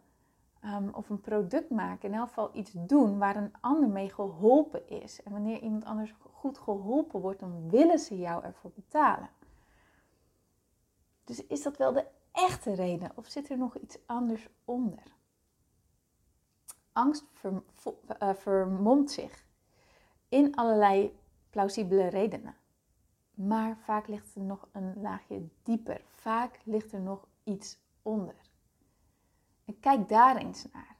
um, 0.65 0.89
of 0.93 1.09
een 1.09 1.21
product 1.21 1.69
maken. 1.69 2.09
In 2.09 2.15
elk 2.15 2.27
geval 2.27 2.49
iets 2.53 2.71
doen 2.75 3.17
waar 3.17 3.35
een 3.35 3.53
ander 3.61 3.89
mee 3.89 4.09
geholpen 4.09 4.89
is. 4.89 5.23
En 5.23 5.31
wanneer 5.31 5.59
iemand 5.59 5.85
anders 5.85 6.13
goed 6.33 6.57
geholpen 6.57 7.21
wordt, 7.21 7.39
dan 7.39 7.69
willen 7.69 7.99
ze 7.99 8.17
jou 8.17 8.43
ervoor 8.43 8.71
betalen. 8.75 9.29
Dus 11.23 11.45
is 11.47 11.63
dat 11.63 11.77
wel 11.77 11.93
de 11.93 12.05
echte 12.31 12.73
reden 12.73 13.11
of 13.15 13.25
zit 13.27 13.49
er 13.49 13.57
nog 13.57 13.77
iets 13.77 13.97
anders 14.05 14.49
onder? 14.65 15.15
angst 16.95 17.25
eh, 18.17 18.33
vermomt 18.33 19.11
zich 19.11 19.45
in 20.29 20.55
allerlei 20.55 21.19
plausibele 21.49 22.07
redenen. 22.07 22.55
Maar 23.33 23.77
vaak 23.77 24.07
ligt 24.07 24.35
er 24.35 24.41
nog 24.41 24.67
een 24.71 25.01
laagje 25.01 25.47
dieper. 25.63 26.01
Vaak 26.05 26.59
ligt 26.63 26.91
er 26.91 27.01
nog 27.01 27.27
iets 27.43 27.77
onder. 28.01 28.35
En 29.65 29.79
kijk 29.79 30.09
daar 30.09 30.35
eens 30.35 30.65
naar. 30.71 30.97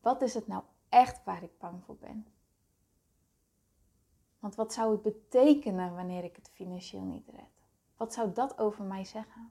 Wat 0.00 0.22
is 0.22 0.34
het 0.34 0.46
nou 0.46 0.62
echt 0.88 1.24
waar 1.24 1.42
ik 1.42 1.58
bang 1.58 1.84
voor 1.84 1.96
ben? 1.96 2.26
Want 4.38 4.54
wat 4.54 4.72
zou 4.72 4.92
het 4.92 5.02
betekenen 5.02 5.94
wanneer 5.94 6.24
ik 6.24 6.36
het 6.36 6.50
financieel 6.50 7.02
niet 7.02 7.28
red? 7.28 7.66
Wat 7.96 8.12
zou 8.12 8.32
dat 8.32 8.58
over 8.58 8.84
mij 8.84 9.04
zeggen? 9.04 9.50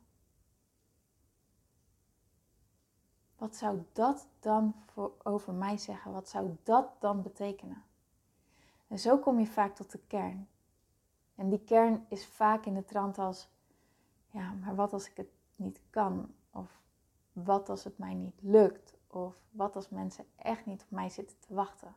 Wat 3.35 3.55
zou 3.55 3.83
dat 3.93 4.27
dan 4.39 4.75
voor, 4.85 5.13
over 5.23 5.53
mij 5.53 5.77
zeggen? 5.77 6.11
Wat 6.11 6.29
zou 6.29 6.57
dat 6.63 7.01
dan 7.01 7.21
betekenen? 7.21 7.83
En 8.87 8.99
zo 8.99 9.17
kom 9.17 9.39
je 9.39 9.47
vaak 9.47 9.75
tot 9.75 9.91
de 9.91 9.99
kern. 10.07 10.47
En 11.35 11.49
die 11.49 11.63
kern 11.63 12.05
is 12.09 12.27
vaak 12.27 12.65
in 12.65 12.73
de 12.73 12.85
trant 12.85 13.17
als, 13.17 13.49
ja, 14.29 14.51
maar 14.51 14.75
wat 14.75 14.93
als 14.93 15.09
ik 15.09 15.17
het 15.17 15.29
niet 15.55 15.81
kan? 15.89 16.33
Of 16.51 16.81
wat 17.43 17.69
als 17.69 17.83
het 17.83 17.97
mij 17.97 18.13
niet 18.13 18.39
lukt? 18.41 18.97
Of 19.07 19.35
wat 19.51 19.75
als 19.75 19.89
mensen 19.89 20.25
echt 20.35 20.65
niet 20.65 20.81
op 20.83 20.91
mij 20.91 21.09
zitten 21.09 21.39
te 21.39 21.53
wachten? 21.53 21.95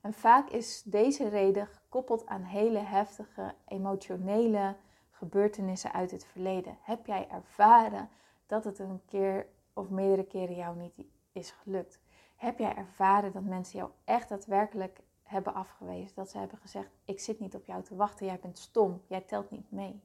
En 0.00 0.12
vaak 0.12 0.48
is 0.48 0.82
deze 0.82 1.28
reden 1.28 1.66
gekoppeld 1.66 2.26
aan 2.26 2.42
hele 2.42 2.78
heftige 2.78 3.54
emotionele 3.66 4.76
gebeurtenissen 5.10 5.92
uit 5.92 6.10
het 6.10 6.24
verleden. 6.24 6.78
Heb 6.80 7.06
jij 7.06 7.28
ervaren 7.28 8.08
dat 8.46 8.64
het 8.64 8.78
een 8.78 9.02
keer 9.06 9.46
of 9.72 9.88
meerdere 9.88 10.26
keren 10.26 10.56
jou 10.56 10.76
niet 10.76 11.06
is 11.32 11.50
gelukt? 11.50 12.00
Heb 12.36 12.58
jij 12.58 12.74
ervaren 12.76 13.32
dat 13.32 13.42
mensen 13.42 13.78
jou 13.78 13.90
echt 14.04 14.28
daadwerkelijk 14.28 15.00
hebben 15.22 15.54
afgewezen? 15.54 16.14
Dat 16.14 16.30
ze 16.30 16.38
hebben 16.38 16.58
gezegd: 16.58 16.90
Ik 17.04 17.20
zit 17.20 17.40
niet 17.40 17.54
op 17.54 17.64
jou 17.64 17.82
te 17.82 17.96
wachten, 17.96 18.26
jij 18.26 18.38
bent 18.40 18.58
stom, 18.58 19.02
jij 19.06 19.20
telt 19.20 19.50
niet 19.50 19.70
mee. 19.70 20.02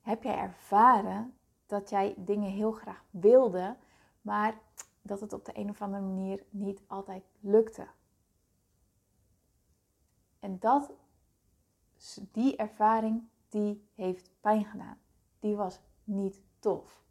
Heb 0.00 0.22
jij 0.22 0.36
ervaren 0.38 1.37
dat 1.68 1.90
jij 1.90 2.14
dingen 2.16 2.50
heel 2.50 2.72
graag 2.72 3.04
wilde, 3.10 3.76
maar 4.20 4.58
dat 5.02 5.20
het 5.20 5.32
op 5.32 5.44
de 5.44 5.58
een 5.58 5.70
of 5.70 5.82
andere 5.82 6.02
manier 6.02 6.44
niet 6.50 6.82
altijd 6.86 7.24
lukte? 7.40 7.86
En 10.38 10.58
dat, 10.58 10.92
die 12.32 12.56
ervaring, 12.56 13.28
die 13.48 13.88
heeft 13.94 14.30
pijn 14.40 14.64
gedaan. 14.64 14.98
Die 15.38 15.56
was 15.56 15.80
niet 16.04 16.42
tof. 16.58 17.02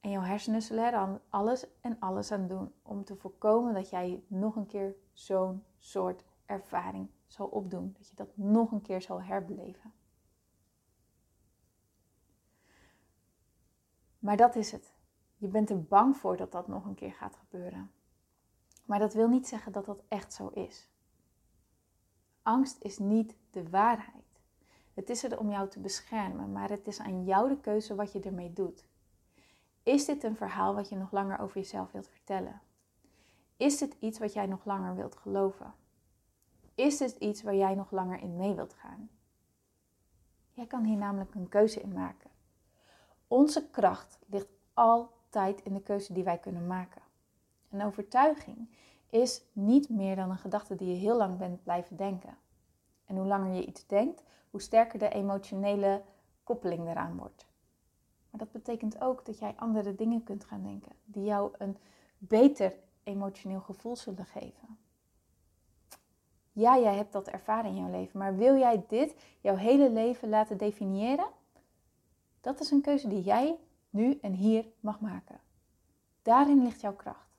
En 0.00 0.10
jouw 0.10 0.22
hersenen 0.22 0.62
zullen 0.62 0.84
er 0.84 0.90
dan 0.90 1.20
alles 1.28 1.66
en 1.80 1.96
alles 1.98 2.32
aan 2.32 2.46
doen 2.48 2.72
om 2.82 3.04
te 3.04 3.16
voorkomen 3.16 3.74
dat 3.74 3.90
jij 3.90 4.24
nog 4.26 4.56
een 4.56 4.66
keer 4.66 4.94
zo'n 5.12 5.64
soort 5.78 6.24
ervaring 6.46 7.08
zal 7.26 7.46
opdoen. 7.46 7.94
Dat 7.98 8.08
je 8.08 8.14
dat 8.14 8.36
nog 8.36 8.72
een 8.72 8.82
keer 8.82 9.02
zal 9.02 9.22
herbeleven. 9.22 9.92
Maar 14.22 14.36
dat 14.36 14.56
is 14.56 14.72
het. 14.72 14.94
Je 15.36 15.48
bent 15.48 15.70
er 15.70 15.82
bang 15.82 16.16
voor 16.16 16.36
dat 16.36 16.52
dat 16.52 16.68
nog 16.68 16.84
een 16.84 16.94
keer 16.94 17.12
gaat 17.12 17.36
gebeuren. 17.36 17.90
Maar 18.84 18.98
dat 18.98 19.14
wil 19.14 19.28
niet 19.28 19.48
zeggen 19.48 19.72
dat 19.72 19.84
dat 19.84 20.02
echt 20.08 20.32
zo 20.32 20.48
is. 20.48 20.90
Angst 22.42 22.82
is 22.82 22.98
niet 22.98 23.36
de 23.50 23.68
waarheid. 23.70 24.40
Het 24.94 25.10
is 25.10 25.24
er 25.24 25.38
om 25.38 25.50
jou 25.50 25.68
te 25.68 25.80
beschermen, 25.80 26.52
maar 26.52 26.70
het 26.70 26.86
is 26.86 27.00
aan 27.00 27.24
jou 27.24 27.48
de 27.48 27.60
keuze 27.60 27.94
wat 27.94 28.12
je 28.12 28.20
ermee 28.20 28.52
doet. 28.52 28.86
Is 29.82 30.04
dit 30.04 30.24
een 30.24 30.36
verhaal 30.36 30.74
wat 30.74 30.88
je 30.88 30.96
nog 30.96 31.12
langer 31.12 31.38
over 31.38 31.56
jezelf 31.56 31.92
wilt 31.92 32.08
vertellen? 32.08 32.60
Is 33.56 33.78
dit 33.78 33.96
iets 33.98 34.18
wat 34.18 34.32
jij 34.32 34.46
nog 34.46 34.64
langer 34.64 34.94
wilt 34.94 35.16
geloven? 35.16 35.74
Is 36.74 36.98
dit 36.98 37.16
iets 37.18 37.42
waar 37.42 37.54
jij 37.54 37.74
nog 37.74 37.90
langer 37.90 38.20
in 38.20 38.36
mee 38.36 38.54
wilt 38.54 38.74
gaan? 38.74 39.10
Jij 40.50 40.66
kan 40.66 40.84
hier 40.84 40.96
namelijk 40.96 41.34
een 41.34 41.48
keuze 41.48 41.80
in 41.80 41.92
maken. 41.92 42.31
Onze 43.32 43.68
kracht 43.70 44.18
ligt 44.26 44.48
altijd 44.74 45.62
in 45.62 45.74
de 45.74 45.82
keuze 45.82 46.12
die 46.12 46.24
wij 46.24 46.38
kunnen 46.38 46.66
maken. 46.66 47.02
Een 47.70 47.82
overtuiging 47.82 48.68
is 49.10 49.42
niet 49.52 49.88
meer 49.88 50.16
dan 50.16 50.30
een 50.30 50.38
gedachte 50.38 50.74
die 50.74 50.88
je 50.88 50.94
heel 50.94 51.16
lang 51.16 51.38
bent 51.38 51.62
blijven 51.62 51.96
denken. 51.96 52.36
En 53.04 53.16
hoe 53.16 53.26
langer 53.26 53.54
je 53.54 53.66
iets 53.66 53.86
denkt, 53.86 54.22
hoe 54.50 54.60
sterker 54.60 54.98
de 54.98 55.08
emotionele 55.08 56.02
koppeling 56.44 56.88
eraan 56.88 57.16
wordt. 57.16 57.46
Maar 58.30 58.40
dat 58.40 58.52
betekent 58.52 59.00
ook 59.00 59.24
dat 59.24 59.38
jij 59.38 59.54
andere 59.56 59.94
dingen 59.94 60.24
kunt 60.24 60.44
gaan 60.44 60.62
denken, 60.62 60.92
die 61.04 61.24
jou 61.24 61.54
een 61.58 61.76
beter 62.18 62.74
emotioneel 63.02 63.60
gevoel 63.60 63.96
zullen 63.96 64.26
geven. 64.26 64.78
Ja, 66.52 66.78
jij 66.78 66.94
hebt 66.94 67.12
dat 67.12 67.28
ervaren 67.28 67.70
in 67.70 67.76
jouw 67.76 67.90
leven, 67.90 68.18
maar 68.18 68.36
wil 68.36 68.56
jij 68.56 68.84
dit 68.88 69.14
jouw 69.40 69.56
hele 69.56 69.90
leven 69.90 70.28
laten 70.28 70.56
definiëren? 70.56 71.40
Dat 72.42 72.60
is 72.60 72.70
een 72.70 72.80
keuze 72.80 73.08
die 73.08 73.22
jij 73.22 73.56
nu 73.90 74.18
en 74.20 74.32
hier 74.32 74.64
mag 74.80 75.00
maken. 75.00 75.40
Daarin 76.22 76.62
ligt 76.62 76.80
jouw 76.80 76.94
kracht. 76.94 77.30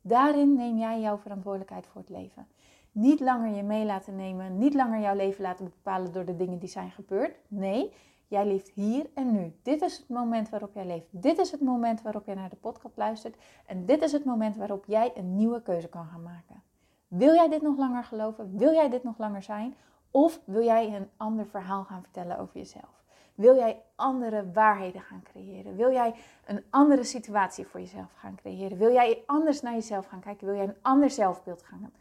Daarin 0.00 0.54
neem 0.54 0.78
jij 0.78 1.00
jouw 1.00 1.18
verantwoordelijkheid 1.18 1.86
voor 1.86 2.00
het 2.00 2.10
leven. 2.10 2.46
Niet 2.92 3.20
langer 3.20 3.54
je 3.54 3.62
mee 3.62 3.84
laten 3.84 4.16
nemen, 4.16 4.58
niet 4.58 4.74
langer 4.74 5.00
jouw 5.00 5.14
leven 5.14 5.42
laten 5.42 5.64
bepalen 5.64 6.12
door 6.12 6.24
de 6.24 6.36
dingen 6.36 6.58
die 6.58 6.68
zijn 6.68 6.90
gebeurd. 6.90 7.36
Nee, 7.48 7.92
jij 8.28 8.46
leeft 8.46 8.68
hier 8.68 9.10
en 9.14 9.32
nu. 9.32 9.52
Dit 9.62 9.82
is 9.82 9.96
het 9.96 10.08
moment 10.08 10.48
waarop 10.48 10.74
jij 10.74 10.86
leeft. 10.86 11.06
Dit 11.10 11.38
is 11.38 11.50
het 11.50 11.60
moment 11.60 12.02
waarop 12.02 12.26
jij 12.26 12.34
naar 12.34 12.50
de 12.50 12.56
podcast 12.56 12.96
luistert. 12.96 13.36
En 13.66 13.86
dit 13.86 14.02
is 14.02 14.12
het 14.12 14.24
moment 14.24 14.56
waarop 14.56 14.84
jij 14.86 15.12
een 15.16 15.36
nieuwe 15.36 15.62
keuze 15.62 15.88
kan 15.88 16.06
gaan 16.06 16.22
maken. 16.22 16.62
Wil 17.08 17.34
jij 17.34 17.48
dit 17.48 17.62
nog 17.62 17.76
langer 17.76 18.04
geloven? 18.04 18.56
Wil 18.56 18.72
jij 18.72 18.90
dit 18.90 19.02
nog 19.02 19.18
langer 19.18 19.42
zijn? 19.42 19.74
Of 20.10 20.40
wil 20.44 20.62
jij 20.62 20.94
een 20.94 21.10
ander 21.16 21.46
verhaal 21.46 21.84
gaan 21.84 22.02
vertellen 22.02 22.38
over 22.38 22.56
jezelf? 22.56 22.99
Wil 23.40 23.54
jij 23.54 23.82
andere 23.94 24.52
waarheden 24.52 25.00
gaan 25.00 25.22
creëren? 25.22 25.76
Wil 25.76 25.92
jij 25.92 26.14
een 26.44 26.64
andere 26.70 27.04
situatie 27.04 27.66
voor 27.66 27.80
jezelf 27.80 28.12
gaan 28.12 28.34
creëren? 28.34 28.78
Wil 28.78 28.92
jij 28.92 29.22
anders 29.26 29.60
naar 29.60 29.72
jezelf 29.72 30.06
gaan 30.06 30.20
kijken? 30.20 30.46
Wil 30.46 30.56
jij 30.56 30.64
een 30.64 30.82
ander 30.82 31.10
zelfbeeld 31.10 31.62
gaan 31.62 31.92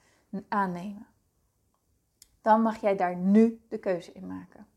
aannemen? 0.47 1.07
Dan 2.41 2.61
mag 2.61 2.81
jij 2.81 2.95
daar 2.95 3.15
nu 3.15 3.61
de 3.69 3.77
keuze 3.77 4.11
in 4.11 4.27
maken. 4.27 4.67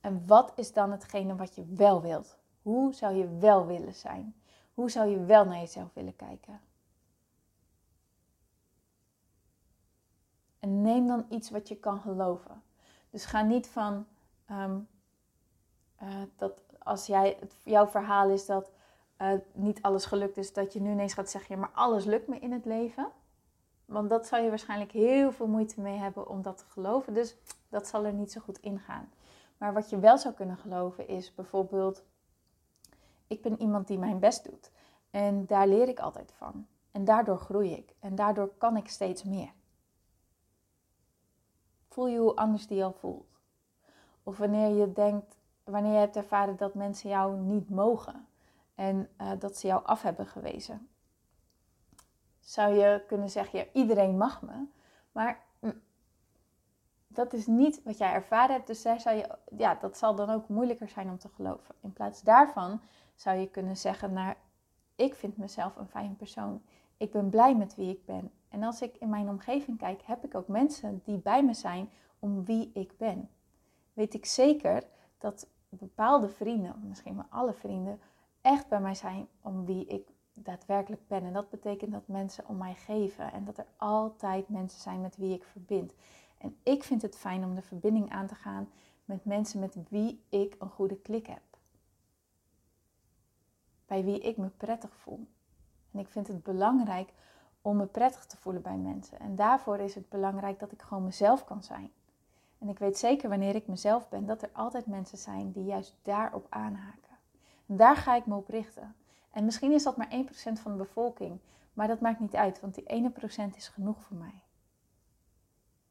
En 0.00 0.26
wat 0.26 0.52
is 0.56 0.72
dan 0.72 0.90
hetgene 0.90 1.36
wat 1.36 1.54
je 1.54 1.64
wel 1.66 2.02
wilt? 2.02 2.38
Hoe 2.62 2.94
zou 2.94 3.14
je 3.14 3.38
wel 3.38 3.66
willen 3.66 3.94
zijn? 3.94 4.34
Hoe 4.74 4.90
zou 4.90 5.08
je 5.08 5.24
wel 5.24 5.44
naar 5.44 5.58
jezelf 5.58 5.94
willen 5.94 6.16
kijken? 6.16 6.60
En 10.58 10.82
neem 10.82 11.06
dan 11.06 11.26
iets 11.28 11.50
wat 11.50 11.68
je 11.68 11.76
kan 11.76 12.00
geloven. 12.00 12.62
Dus 13.10 13.24
ga 13.24 13.42
niet 13.42 13.68
van 13.68 14.06
ehm, 14.46 14.78
eh, 16.00 16.08
dat 16.36 16.60
als 16.78 17.06
jij, 17.06 17.36
het, 17.40 17.54
jouw 17.64 17.86
verhaal 17.86 18.28
is 18.28 18.46
dat 18.46 18.70
uh, 19.18 19.32
niet 19.52 19.82
alles 19.82 20.04
gelukt 20.04 20.36
is, 20.36 20.52
dat 20.52 20.72
je 20.72 20.80
nu 20.80 20.90
ineens 20.90 21.14
gaat 21.14 21.30
zeggen, 21.30 21.54
ja, 21.54 21.60
maar 21.60 21.70
alles 21.74 22.04
lukt 22.04 22.28
me 22.28 22.38
in 22.38 22.52
het 22.52 22.64
leven. 22.64 23.08
Want 23.84 24.10
dat 24.10 24.26
zou 24.26 24.42
je 24.42 24.48
waarschijnlijk 24.48 24.92
heel 24.92 25.32
veel 25.32 25.46
moeite 25.46 25.80
mee 25.80 25.98
hebben 25.98 26.28
om 26.28 26.42
dat 26.42 26.58
te 26.58 26.64
geloven. 26.68 27.14
Dus 27.14 27.36
dat 27.68 27.86
zal 27.86 28.04
er 28.04 28.12
niet 28.12 28.32
zo 28.32 28.40
goed 28.40 28.60
ingaan. 28.60 29.12
Maar 29.58 29.72
wat 29.72 29.90
je 29.90 29.98
wel 29.98 30.18
zou 30.18 30.34
kunnen 30.34 30.56
geloven 30.56 31.08
is 31.08 31.34
bijvoorbeeld, 31.34 32.04
ik 33.26 33.42
ben 33.42 33.60
iemand 33.60 33.86
die 33.86 33.98
mijn 33.98 34.18
best 34.18 34.44
doet. 34.44 34.70
En 35.10 35.46
daar 35.46 35.68
leer 35.68 35.88
ik 35.88 36.00
altijd 36.00 36.32
van. 36.36 36.66
En 36.90 37.04
daardoor 37.04 37.38
groei 37.38 37.72
ik. 37.72 37.94
En 37.98 38.14
daardoor 38.14 38.50
kan 38.58 38.76
ik 38.76 38.88
steeds 38.88 39.24
meer. 39.24 39.52
Voel 41.88 42.08
je 42.08 42.18
hoe 42.18 42.36
anders 42.36 42.66
die 42.66 42.84
al 42.84 42.92
voelt. 42.92 43.38
Of 44.22 44.38
wanneer 44.38 44.68
je 44.68 44.92
denkt, 44.92 45.39
wanneer 45.70 45.92
je 45.92 45.98
hebt 45.98 46.16
ervaren 46.16 46.56
dat 46.56 46.74
mensen 46.74 47.10
jou 47.10 47.36
niet 47.36 47.70
mogen. 47.70 48.26
En 48.74 49.08
uh, 49.20 49.30
dat 49.38 49.56
ze 49.56 49.66
jou 49.66 49.84
af 49.84 50.02
hebben 50.02 50.26
gewezen. 50.26 50.88
Zou 52.40 52.74
je 52.74 53.04
kunnen 53.06 53.30
zeggen, 53.30 53.66
iedereen 53.72 54.16
mag 54.16 54.42
me. 54.42 54.66
Maar 55.12 55.48
dat 57.12 57.32
is 57.32 57.46
niet 57.46 57.82
wat 57.82 57.98
jij 57.98 58.12
ervaren 58.12 58.54
hebt. 58.54 58.66
Dus 58.66 58.82
daar 58.82 59.00
zou 59.00 59.16
je, 59.16 59.38
ja, 59.56 59.74
dat 59.74 59.96
zal 59.96 60.14
dan 60.14 60.30
ook 60.30 60.48
moeilijker 60.48 60.88
zijn 60.88 61.10
om 61.10 61.18
te 61.18 61.28
geloven. 61.28 61.74
In 61.80 61.92
plaats 61.92 62.22
daarvan 62.22 62.80
zou 63.14 63.38
je 63.38 63.48
kunnen 63.48 63.76
zeggen 63.76 64.12
naar, 64.12 64.36
ik 64.96 65.14
vind 65.14 65.36
mezelf 65.36 65.76
een 65.76 65.88
fijn 65.88 66.16
persoon. 66.16 66.62
Ik 66.96 67.10
ben 67.10 67.30
blij 67.30 67.56
met 67.56 67.74
wie 67.74 67.90
ik 67.90 68.04
ben. 68.04 68.30
En 68.48 68.62
als 68.62 68.82
ik 68.82 68.96
in 68.96 69.08
mijn 69.08 69.28
omgeving 69.28 69.78
kijk, 69.78 70.02
heb 70.02 70.24
ik 70.24 70.34
ook 70.34 70.48
mensen 70.48 71.00
die 71.04 71.18
bij 71.18 71.44
me 71.44 71.54
zijn 71.54 71.90
om 72.18 72.44
wie 72.44 72.70
ik 72.74 72.96
ben. 72.96 73.30
Weet 73.92 74.14
ik 74.14 74.26
zeker 74.26 74.84
dat 75.18 75.48
bepaalde 75.76 76.28
vrienden, 76.28 76.74
misschien 76.88 77.14
wel 77.14 77.26
alle 77.28 77.52
vrienden, 77.52 78.00
echt 78.40 78.68
bij 78.68 78.80
mij 78.80 78.94
zijn 78.94 79.28
om 79.40 79.64
wie 79.64 79.86
ik 79.86 80.08
daadwerkelijk 80.34 81.08
ben. 81.08 81.24
En 81.24 81.32
dat 81.32 81.50
betekent 81.50 81.92
dat 81.92 82.08
mensen 82.08 82.48
om 82.48 82.56
mij 82.56 82.74
geven 82.74 83.32
en 83.32 83.44
dat 83.44 83.58
er 83.58 83.66
altijd 83.76 84.48
mensen 84.48 84.80
zijn 84.80 85.00
met 85.00 85.16
wie 85.16 85.34
ik 85.34 85.44
verbind. 85.44 85.94
En 86.38 86.56
ik 86.62 86.84
vind 86.84 87.02
het 87.02 87.16
fijn 87.16 87.44
om 87.44 87.54
de 87.54 87.62
verbinding 87.62 88.10
aan 88.10 88.26
te 88.26 88.34
gaan 88.34 88.68
met 89.04 89.24
mensen 89.24 89.60
met 89.60 89.76
wie 89.88 90.24
ik 90.28 90.56
een 90.58 90.70
goede 90.70 90.96
klik 90.96 91.26
heb. 91.26 91.42
Bij 93.86 94.04
wie 94.04 94.20
ik 94.20 94.36
me 94.36 94.48
prettig 94.48 94.94
voel. 94.94 95.26
En 95.90 95.98
ik 95.98 96.08
vind 96.08 96.28
het 96.28 96.42
belangrijk 96.42 97.12
om 97.62 97.76
me 97.76 97.86
prettig 97.86 98.26
te 98.26 98.36
voelen 98.36 98.62
bij 98.62 98.76
mensen. 98.76 99.18
En 99.20 99.36
daarvoor 99.36 99.78
is 99.78 99.94
het 99.94 100.08
belangrijk 100.08 100.58
dat 100.58 100.72
ik 100.72 100.82
gewoon 100.82 101.04
mezelf 101.04 101.44
kan 101.44 101.62
zijn. 101.62 101.92
En 102.60 102.68
ik 102.68 102.78
weet 102.78 102.98
zeker 102.98 103.28
wanneer 103.28 103.54
ik 103.54 103.66
mezelf 103.66 104.08
ben, 104.08 104.26
dat 104.26 104.42
er 104.42 104.50
altijd 104.52 104.86
mensen 104.86 105.18
zijn 105.18 105.52
die 105.52 105.64
juist 105.64 105.96
daarop 106.02 106.46
aanhaken. 106.48 107.18
En 107.66 107.76
daar 107.76 107.96
ga 107.96 108.16
ik 108.16 108.26
me 108.26 108.34
op 108.34 108.48
richten. 108.48 108.94
En 109.30 109.44
misschien 109.44 109.72
is 109.72 109.82
dat 109.82 109.96
maar 109.96 110.10
1% 110.10 110.60
van 110.60 110.72
de 110.72 110.78
bevolking, 110.78 111.40
maar 111.72 111.86
dat 111.86 112.00
maakt 112.00 112.20
niet 112.20 112.34
uit, 112.34 112.60
want 112.60 112.74
die 112.74 113.10
1% 113.52 113.56
is 113.56 113.68
genoeg 113.68 114.02
voor 114.02 114.16
mij. 114.16 114.42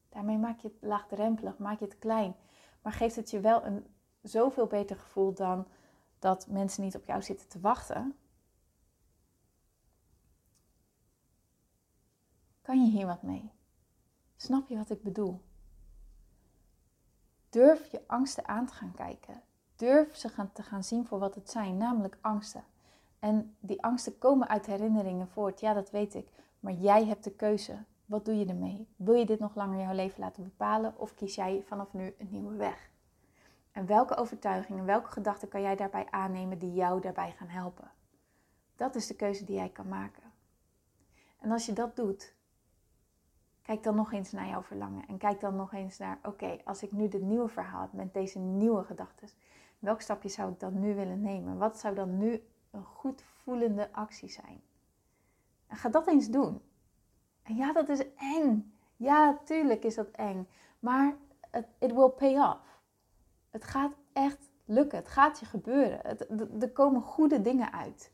Daarmee 0.09 0.37
maak 0.37 0.59
je 0.59 0.67
het 0.67 0.77
laagdrempelig, 0.81 1.57
maak 1.57 1.79
je 1.79 1.85
het 1.85 1.99
klein. 1.99 2.35
Maar 2.81 2.93
geeft 2.93 3.15
het 3.15 3.29
je 3.29 3.39
wel 3.39 3.65
een 3.65 3.85
zoveel 4.21 4.67
beter 4.67 4.95
gevoel 4.95 5.33
dan 5.33 5.67
dat 6.19 6.47
mensen 6.47 6.83
niet 6.83 6.95
op 6.95 7.05
jou 7.05 7.21
zitten 7.21 7.47
te 7.47 7.59
wachten. 7.59 8.15
Kan 12.61 12.85
je 12.85 12.91
hier 12.91 13.05
wat 13.05 13.21
mee? 13.21 13.51
Snap 14.35 14.67
je 14.67 14.77
wat 14.77 14.89
ik 14.89 15.03
bedoel? 15.03 15.41
Durf 17.49 17.91
je 17.91 18.01
angsten 18.07 18.47
aan 18.47 18.65
te 18.65 18.73
gaan 18.73 18.93
kijken. 18.95 19.41
Durf 19.75 20.15
ze 20.15 20.29
gaan, 20.29 20.51
te 20.51 20.63
gaan 20.63 20.83
zien 20.83 21.05
voor 21.05 21.19
wat 21.19 21.35
het 21.35 21.49
zijn, 21.49 21.77
namelijk 21.77 22.17
angsten. 22.21 22.63
En 23.19 23.55
die 23.59 23.83
angsten 23.83 24.17
komen 24.17 24.47
uit 24.47 24.65
herinneringen 24.65 25.27
voort, 25.27 25.59
ja, 25.59 25.73
dat 25.73 25.91
weet 25.91 26.15
ik. 26.15 26.27
Maar 26.59 26.73
jij 26.73 27.05
hebt 27.05 27.23
de 27.23 27.31
keuze. 27.31 27.83
Wat 28.05 28.25
doe 28.25 28.37
je 28.37 28.45
ermee? 28.45 28.87
Wil 28.95 29.13
je 29.13 29.25
dit 29.25 29.39
nog 29.39 29.55
langer 29.55 29.79
jouw 29.79 29.93
leven 29.93 30.19
laten 30.19 30.43
bepalen 30.43 30.93
of 30.97 31.15
kies 31.15 31.35
jij 31.35 31.63
vanaf 31.65 31.93
nu 31.93 32.15
een 32.17 32.29
nieuwe 32.29 32.55
weg? 32.55 32.89
En 33.71 33.85
welke 33.85 34.15
overtuigingen, 34.15 34.85
welke 34.85 35.11
gedachten 35.11 35.47
kan 35.47 35.61
jij 35.61 35.75
daarbij 35.75 36.07
aannemen 36.09 36.59
die 36.59 36.73
jou 36.73 37.01
daarbij 37.01 37.31
gaan 37.31 37.47
helpen? 37.47 37.91
Dat 38.75 38.95
is 38.95 39.07
de 39.07 39.15
keuze 39.15 39.45
die 39.45 39.55
jij 39.55 39.69
kan 39.69 39.87
maken. 39.87 40.23
En 41.39 41.51
als 41.51 41.65
je 41.65 41.73
dat 41.73 41.95
doet, 41.95 42.33
kijk 43.69 43.83
dan 43.83 43.95
nog 43.95 44.11
eens 44.11 44.31
naar 44.31 44.47
jouw 44.47 44.61
verlangen. 44.61 45.05
En 45.07 45.17
kijk 45.17 45.39
dan 45.39 45.55
nog 45.55 45.73
eens 45.73 45.97
naar, 45.97 46.19
oké, 46.23 46.57
als 46.65 46.83
ik 46.83 46.91
nu 46.91 47.07
dit 47.07 47.21
nieuwe 47.21 47.47
verhaal 47.47 47.81
heb 47.81 47.93
met 47.93 48.13
deze 48.13 48.39
nieuwe 48.39 48.83
gedachten, 48.83 49.29
welk 49.79 50.01
stapje 50.01 50.29
zou 50.29 50.51
ik 50.51 50.59
dan 50.59 50.79
nu 50.79 50.95
willen 50.95 51.21
nemen? 51.21 51.57
Wat 51.57 51.79
zou 51.79 51.95
dan 51.95 52.17
nu 52.17 52.43
een 52.71 52.83
goed 52.83 53.21
voelende 53.21 53.91
actie 53.91 54.29
zijn? 54.29 54.61
En 55.67 55.77
ga 55.77 55.89
dat 55.89 56.07
eens 56.07 56.29
doen. 56.29 56.61
En 57.43 57.55
ja, 57.55 57.73
dat 57.73 57.89
is 57.89 58.13
eng. 58.15 58.73
Ja, 58.95 59.37
tuurlijk 59.43 59.83
is 59.83 59.95
dat 59.95 60.09
eng. 60.11 60.47
Maar 60.79 61.17
it, 61.79 61.93
will 61.93 62.09
pay 62.09 62.39
off. 62.39 62.81
Het 63.49 63.63
gaat 63.63 63.95
echt 64.13 64.49
lukken. 64.65 64.97
Het 64.97 65.07
gaat 65.07 65.39
je 65.39 65.45
gebeuren. 65.45 66.17
Er 66.61 66.71
komen 66.71 67.01
goede 67.01 67.41
dingen 67.41 67.73
uit. 67.73 68.13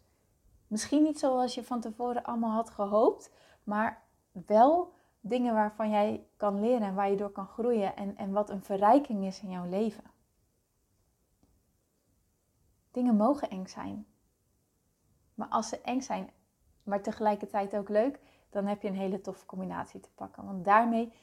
Misschien 0.68 1.04
niet 1.04 1.20
zoals 1.20 1.56
je 1.56 1.64
van 1.64 1.80
tevoren 1.80 2.24
allemaal 2.24 2.52
had 2.52 2.70
gehoopt, 2.70 3.32
maar 3.64 4.04
wel 4.32 4.95
dingen 5.28 5.54
waarvan 5.54 5.90
jij 5.90 6.28
kan 6.38 6.60
leren 6.60 6.88
en 6.88 6.96
waar 6.96 7.10
je 7.10 7.16
door 7.16 7.30
kan 7.30 7.48
groeien 7.48 7.96
en, 7.96 8.18
en 8.18 8.32
wat 8.32 8.50
een 8.50 8.64
verrijking 8.64 9.26
is 9.26 9.42
in 9.42 9.50
jouw 9.50 9.70
leven. 9.70 10.04
Dingen 12.92 13.16
mogen 13.16 13.50
eng 13.50 13.68
zijn. 13.68 14.06
Maar 15.34 15.48
als 15.48 15.70
ze 15.70 15.82
eng 15.82 16.02
zijn, 16.02 16.30
maar 16.84 17.02
tegelijkertijd 17.02 17.76
ook 17.76 17.90
leuk, 17.90 18.20
dan 18.50 18.66
heb 18.66 18.82
je 18.82 18.88
een 18.88 18.96
hele 18.96 19.22
toffe 19.22 19.46
combinatie 19.46 20.00
te 20.00 20.10
pakken. 20.16 20.46
Want 20.46 20.66
daarmee 20.66 21.14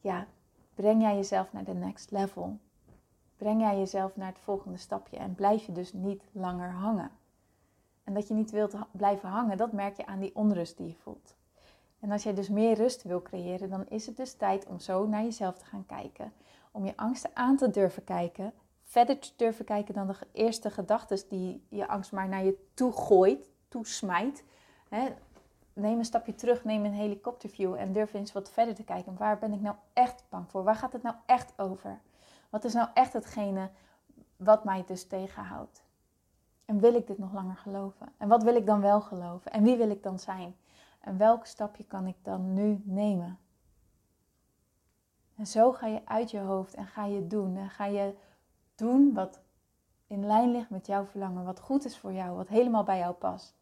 ja, 0.00 0.26
breng 0.74 1.02
jij 1.02 1.14
jezelf 1.14 1.52
naar 1.52 1.64
de 1.64 1.74
next 1.74 2.10
level. 2.10 2.58
Breng 3.36 3.60
jij 3.60 3.78
jezelf 3.78 4.16
naar 4.16 4.28
het 4.28 4.38
volgende 4.38 4.78
stapje 4.78 5.16
en 5.16 5.34
blijf 5.34 5.66
je 5.66 5.72
dus 5.72 5.92
niet 5.92 6.22
langer 6.32 6.70
hangen. 6.70 7.10
En 8.04 8.14
dat 8.14 8.28
je 8.28 8.34
niet 8.34 8.50
wilt 8.50 8.74
blijven 8.90 9.28
hangen, 9.28 9.56
dat 9.56 9.72
merk 9.72 9.96
je 9.96 10.06
aan 10.06 10.20
die 10.20 10.34
onrust 10.34 10.76
die 10.76 10.86
je 10.86 10.96
voelt. 10.96 11.36
En 12.02 12.10
als 12.10 12.22
jij 12.22 12.34
dus 12.34 12.48
meer 12.48 12.74
rust 12.74 13.02
wil 13.02 13.22
creëren, 13.22 13.70
dan 13.70 13.88
is 13.88 14.06
het 14.06 14.16
dus 14.16 14.32
tijd 14.32 14.66
om 14.66 14.78
zo 14.78 15.06
naar 15.06 15.22
jezelf 15.22 15.58
te 15.58 15.64
gaan 15.64 15.86
kijken. 15.86 16.32
Om 16.70 16.84
je 16.84 16.96
angsten 16.96 17.30
aan 17.34 17.56
te 17.56 17.70
durven 17.70 18.04
kijken. 18.04 18.52
Verder 18.82 19.18
te 19.18 19.32
durven 19.36 19.64
kijken 19.64 19.94
dan 19.94 20.06
de 20.06 20.14
eerste 20.32 20.70
gedachten 20.70 21.18
die 21.28 21.66
je 21.68 21.88
angst 21.88 22.12
maar 22.12 22.28
naar 22.28 22.44
je 22.44 22.58
toe 22.74 22.92
gooit, 22.92 23.50
toesmijt 23.68 24.44
neem 25.72 25.98
een 25.98 26.04
stapje 26.04 26.34
terug, 26.34 26.64
neem 26.64 26.84
een 26.84 26.92
helikopterview 26.92 27.74
en 27.74 27.92
durf 27.92 28.14
eens 28.14 28.32
wat 28.32 28.50
verder 28.50 28.74
te 28.74 28.84
kijken. 28.84 29.16
Waar 29.16 29.38
ben 29.38 29.52
ik 29.52 29.60
nou 29.60 29.76
echt 29.92 30.24
bang 30.28 30.50
voor? 30.50 30.62
Waar 30.62 30.76
gaat 30.76 30.92
het 30.92 31.02
nou 31.02 31.16
echt 31.26 31.52
over? 31.56 32.00
Wat 32.50 32.64
is 32.64 32.72
nou 32.72 32.88
echt 32.94 33.12
hetgene 33.12 33.70
wat 34.36 34.64
mij 34.64 34.84
dus 34.86 35.06
tegenhoudt? 35.06 35.82
En 36.64 36.80
wil 36.80 36.94
ik 36.94 37.06
dit 37.06 37.18
nog 37.18 37.32
langer 37.32 37.56
geloven? 37.56 38.12
En 38.16 38.28
wat 38.28 38.42
wil 38.42 38.54
ik 38.54 38.66
dan 38.66 38.80
wel 38.80 39.00
geloven? 39.00 39.52
En 39.52 39.62
wie 39.62 39.76
wil 39.76 39.90
ik 39.90 40.02
dan 40.02 40.18
zijn? 40.18 40.56
En 41.02 41.16
welk 41.16 41.46
stapje 41.46 41.84
kan 41.84 42.06
ik 42.06 42.16
dan 42.22 42.54
nu 42.54 42.82
nemen? 42.84 43.38
En 45.36 45.46
zo 45.46 45.72
ga 45.72 45.86
je 45.86 46.00
uit 46.04 46.30
je 46.30 46.38
hoofd 46.38 46.74
en 46.74 46.86
ga 46.86 47.04
je 47.04 47.26
doen. 47.26 47.56
En 47.56 47.70
ga 47.70 47.84
je 47.84 48.14
doen 48.74 49.12
wat 49.12 49.40
in 50.06 50.26
lijn 50.26 50.50
ligt 50.50 50.70
met 50.70 50.86
jouw 50.86 51.04
verlangen, 51.04 51.44
wat 51.44 51.60
goed 51.60 51.84
is 51.84 51.98
voor 51.98 52.12
jou, 52.12 52.36
wat 52.36 52.48
helemaal 52.48 52.84
bij 52.84 52.98
jou 52.98 53.14
past. 53.14 53.54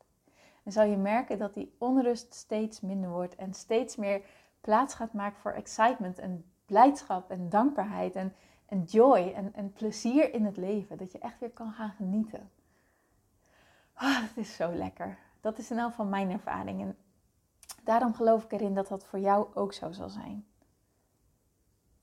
En 0.62 0.72
zal 0.72 0.84
je 0.84 0.96
merken 0.96 1.38
dat 1.38 1.54
die 1.54 1.74
onrust 1.78 2.34
steeds 2.34 2.80
minder 2.80 3.10
wordt 3.10 3.36
en 3.36 3.54
steeds 3.54 3.96
meer 3.96 4.22
plaats 4.60 4.94
gaat 4.94 5.12
maken 5.12 5.40
voor 5.40 5.52
excitement 5.52 6.18
en 6.18 6.44
blijdschap 6.66 7.30
en 7.30 7.48
dankbaarheid 7.48 8.14
en, 8.14 8.34
en 8.66 8.82
joy 8.82 9.32
en, 9.34 9.54
en 9.54 9.72
plezier 9.72 10.34
in 10.34 10.44
het 10.44 10.56
leven. 10.56 10.98
Dat 10.98 11.12
je 11.12 11.18
echt 11.18 11.40
weer 11.40 11.50
kan 11.50 11.72
gaan 11.72 11.90
genieten. 11.90 12.50
Oh, 13.94 14.20
dat 14.20 14.36
is 14.36 14.56
zo 14.56 14.72
lekker. 14.72 15.18
Dat 15.40 15.58
is 15.58 15.70
in 15.70 15.78
elk 15.78 15.92
van 15.92 16.08
mijn 16.08 16.30
ervaring. 16.30 16.80
En 16.80 16.96
daarom 17.84 18.14
geloof 18.14 18.44
ik 18.44 18.52
erin 18.52 18.74
dat 18.74 18.88
dat 18.88 19.04
voor 19.04 19.18
jou 19.18 19.46
ook 19.54 19.72
zo 19.72 19.92
zal 19.92 20.08
zijn. 20.08 20.46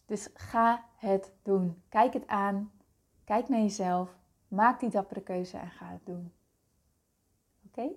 Dus 0.05 0.29
ga 0.33 0.83
het 0.95 1.33
doen. 1.43 1.83
Kijk 1.89 2.13
het 2.13 2.27
aan. 2.27 2.71
Kijk 3.23 3.49
naar 3.49 3.59
jezelf. 3.59 4.15
Maak 4.47 4.79
die 4.79 4.89
dappere 4.89 5.21
keuze 5.21 5.57
en 5.57 5.71
ga 5.71 5.85
het 5.85 6.05
doen. 6.05 6.33
Oké? 7.67 7.89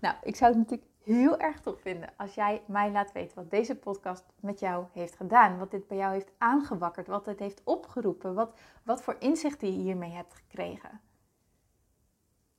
Nou, 0.00 0.16
ik 0.22 0.36
zou 0.36 0.50
het 0.50 0.60
natuurlijk 0.60 0.90
heel 1.02 1.38
erg 1.38 1.60
tof 1.60 1.80
vinden 1.80 2.12
als 2.16 2.34
jij 2.34 2.62
mij 2.66 2.90
laat 2.90 3.12
weten 3.12 3.36
wat 3.36 3.50
deze 3.50 3.76
podcast 3.76 4.24
met 4.40 4.60
jou 4.60 4.84
heeft 4.92 5.16
gedaan. 5.16 5.58
Wat 5.58 5.70
dit 5.70 5.86
bij 5.88 5.96
jou 5.96 6.12
heeft 6.12 6.32
aangewakkerd. 6.38 7.06
Wat 7.06 7.26
het 7.26 7.38
heeft 7.38 7.60
opgeroepen. 7.64 8.34
Wat, 8.34 8.58
wat 8.82 9.02
voor 9.02 9.16
inzichten 9.18 9.72
je 9.72 9.82
hiermee 9.82 10.10
hebt 10.10 10.34
gekregen. 10.34 11.00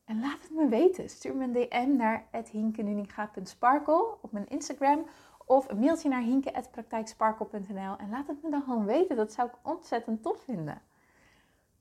En 0.09 0.19
laat 0.19 0.41
het 0.41 0.51
me 0.51 0.67
weten. 0.67 1.09
Stuur 1.09 1.35
me 1.35 1.43
een 1.43 1.51
DM 1.51 1.95
naar 1.95 2.27
hinkenuninga.sparkle 2.51 4.17
op 4.21 4.31
mijn 4.31 4.47
Instagram. 4.47 5.05
Of 5.45 5.69
een 5.69 5.79
mailtje 5.79 6.09
naar 6.09 6.21
hinke.praktijksparkle.nl. 6.21 7.97
En 7.97 8.09
laat 8.09 8.27
het 8.27 8.43
me 8.43 8.49
dan 8.49 8.61
gewoon 8.61 8.85
weten. 8.85 9.15
Dat 9.15 9.33
zou 9.33 9.47
ik 9.47 9.53
ontzettend 9.63 10.23
tof 10.23 10.43
vinden. 10.43 10.81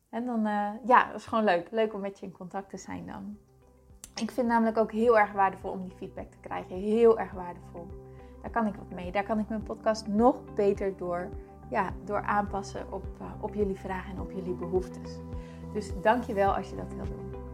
En 0.09 0.27
dan, 0.27 0.47
uh, 0.47 0.71
ja, 0.85 1.07
dat 1.07 1.21
is 1.21 1.27
gewoon 1.27 1.45
leuk. 1.45 1.71
Leuk 1.71 1.95
om 1.95 2.01
met 2.01 2.19
je 2.19 2.27
in 2.27 2.33
contact 2.33 2.71
te 2.71 2.77
zijn 2.77 3.07
dan. 3.07 3.37
Ik 4.21 4.31
vind 4.31 4.47
namelijk 4.47 4.79
ook 4.79 4.93
heel 4.93 5.19
erg 5.19 5.33
waardevol 5.33 5.71
om 5.71 5.83
die 5.83 5.97
feedback 5.97 6.31
te 6.31 6.39
krijgen. 6.41 6.77
Heel 6.77 7.19
erg 7.19 7.33
waardevol. 7.33 7.87
Daar 8.43 8.51
kan 8.51 8.67
ik 8.67 8.75
wat 8.75 8.91
mee. 8.91 9.13
Daar 9.13 9.25
kan 9.25 9.39
ik 9.39 9.49
mijn 9.49 9.63
podcast 9.63 10.07
nog 10.07 10.55
beter 10.55 10.97
door, 10.97 11.29
ja, 11.71 11.93
door 12.05 12.23
aanpassen 12.23 12.93
op, 12.93 13.05
uh, 13.21 13.27
op 13.41 13.55
jullie 13.55 13.79
vragen 13.79 14.13
en 14.13 14.21
op 14.21 14.31
jullie 14.31 14.55
behoeftes. 14.55 15.19
Dus 15.73 16.01
dank 16.03 16.23
je 16.23 16.35
wel 16.35 16.55
als 16.55 16.71
je 16.71 16.77
dat 16.77 16.95
wil 16.95 17.05
doen. 17.05 17.48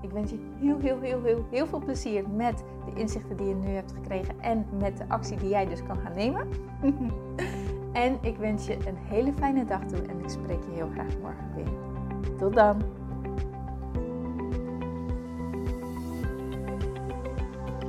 Ik 0.00 0.10
wens 0.10 0.30
je 0.30 0.38
heel, 0.60 0.78
heel, 0.78 1.00
heel, 1.00 1.22
heel, 1.22 1.44
heel 1.50 1.66
veel 1.66 1.78
plezier 1.78 2.28
met 2.28 2.64
de 2.84 3.00
inzichten 3.00 3.36
die 3.36 3.46
je 3.46 3.54
nu 3.54 3.68
hebt 3.68 3.92
gekregen 3.92 4.40
en 4.40 4.66
met 4.78 4.96
de 4.96 5.04
actie 5.08 5.36
die 5.36 5.48
jij 5.48 5.66
dus 5.66 5.82
kan 5.82 5.96
gaan 5.96 6.14
nemen. 6.14 6.48
en 7.92 8.18
ik 8.20 8.36
wens 8.36 8.66
je 8.66 8.74
een 8.74 8.96
hele 8.96 9.32
fijne 9.32 9.64
dag 9.64 9.84
toe 9.84 9.98
en 9.98 10.18
ik 10.18 10.28
spreek 10.28 10.62
je 10.62 10.74
heel 10.74 10.90
graag 10.92 11.18
morgen 11.22 11.54
weer. 11.54 12.36
Tot 12.38 12.54
dan! 12.54 12.82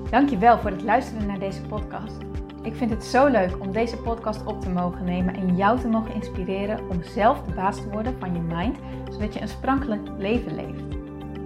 Dankjewel 0.09 0.57
voor 0.57 0.71
het 0.71 0.83
luisteren 0.83 1.27
naar 1.27 1.39
deze 1.39 1.61
podcast. 1.61 2.17
Ik 2.61 2.75
vind 2.75 2.89
het 2.89 3.03
zo 3.03 3.27
leuk 3.27 3.59
om 3.59 3.71
deze 3.71 3.97
podcast 3.97 4.45
op 4.45 4.61
te 4.61 4.69
mogen 4.69 5.05
nemen 5.05 5.35
en 5.35 5.55
jou 5.55 5.79
te 5.79 5.87
mogen 5.87 6.13
inspireren 6.13 6.89
om 6.89 7.03
zelf 7.03 7.41
de 7.41 7.53
baas 7.53 7.81
te 7.81 7.89
worden 7.89 8.15
van 8.19 8.33
je 8.33 8.39
mind, 8.39 8.77
zodat 9.11 9.33
je 9.33 9.41
een 9.41 9.47
sprankelijk 9.47 10.01
leven 10.17 10.55
leeft. 10.55 10.86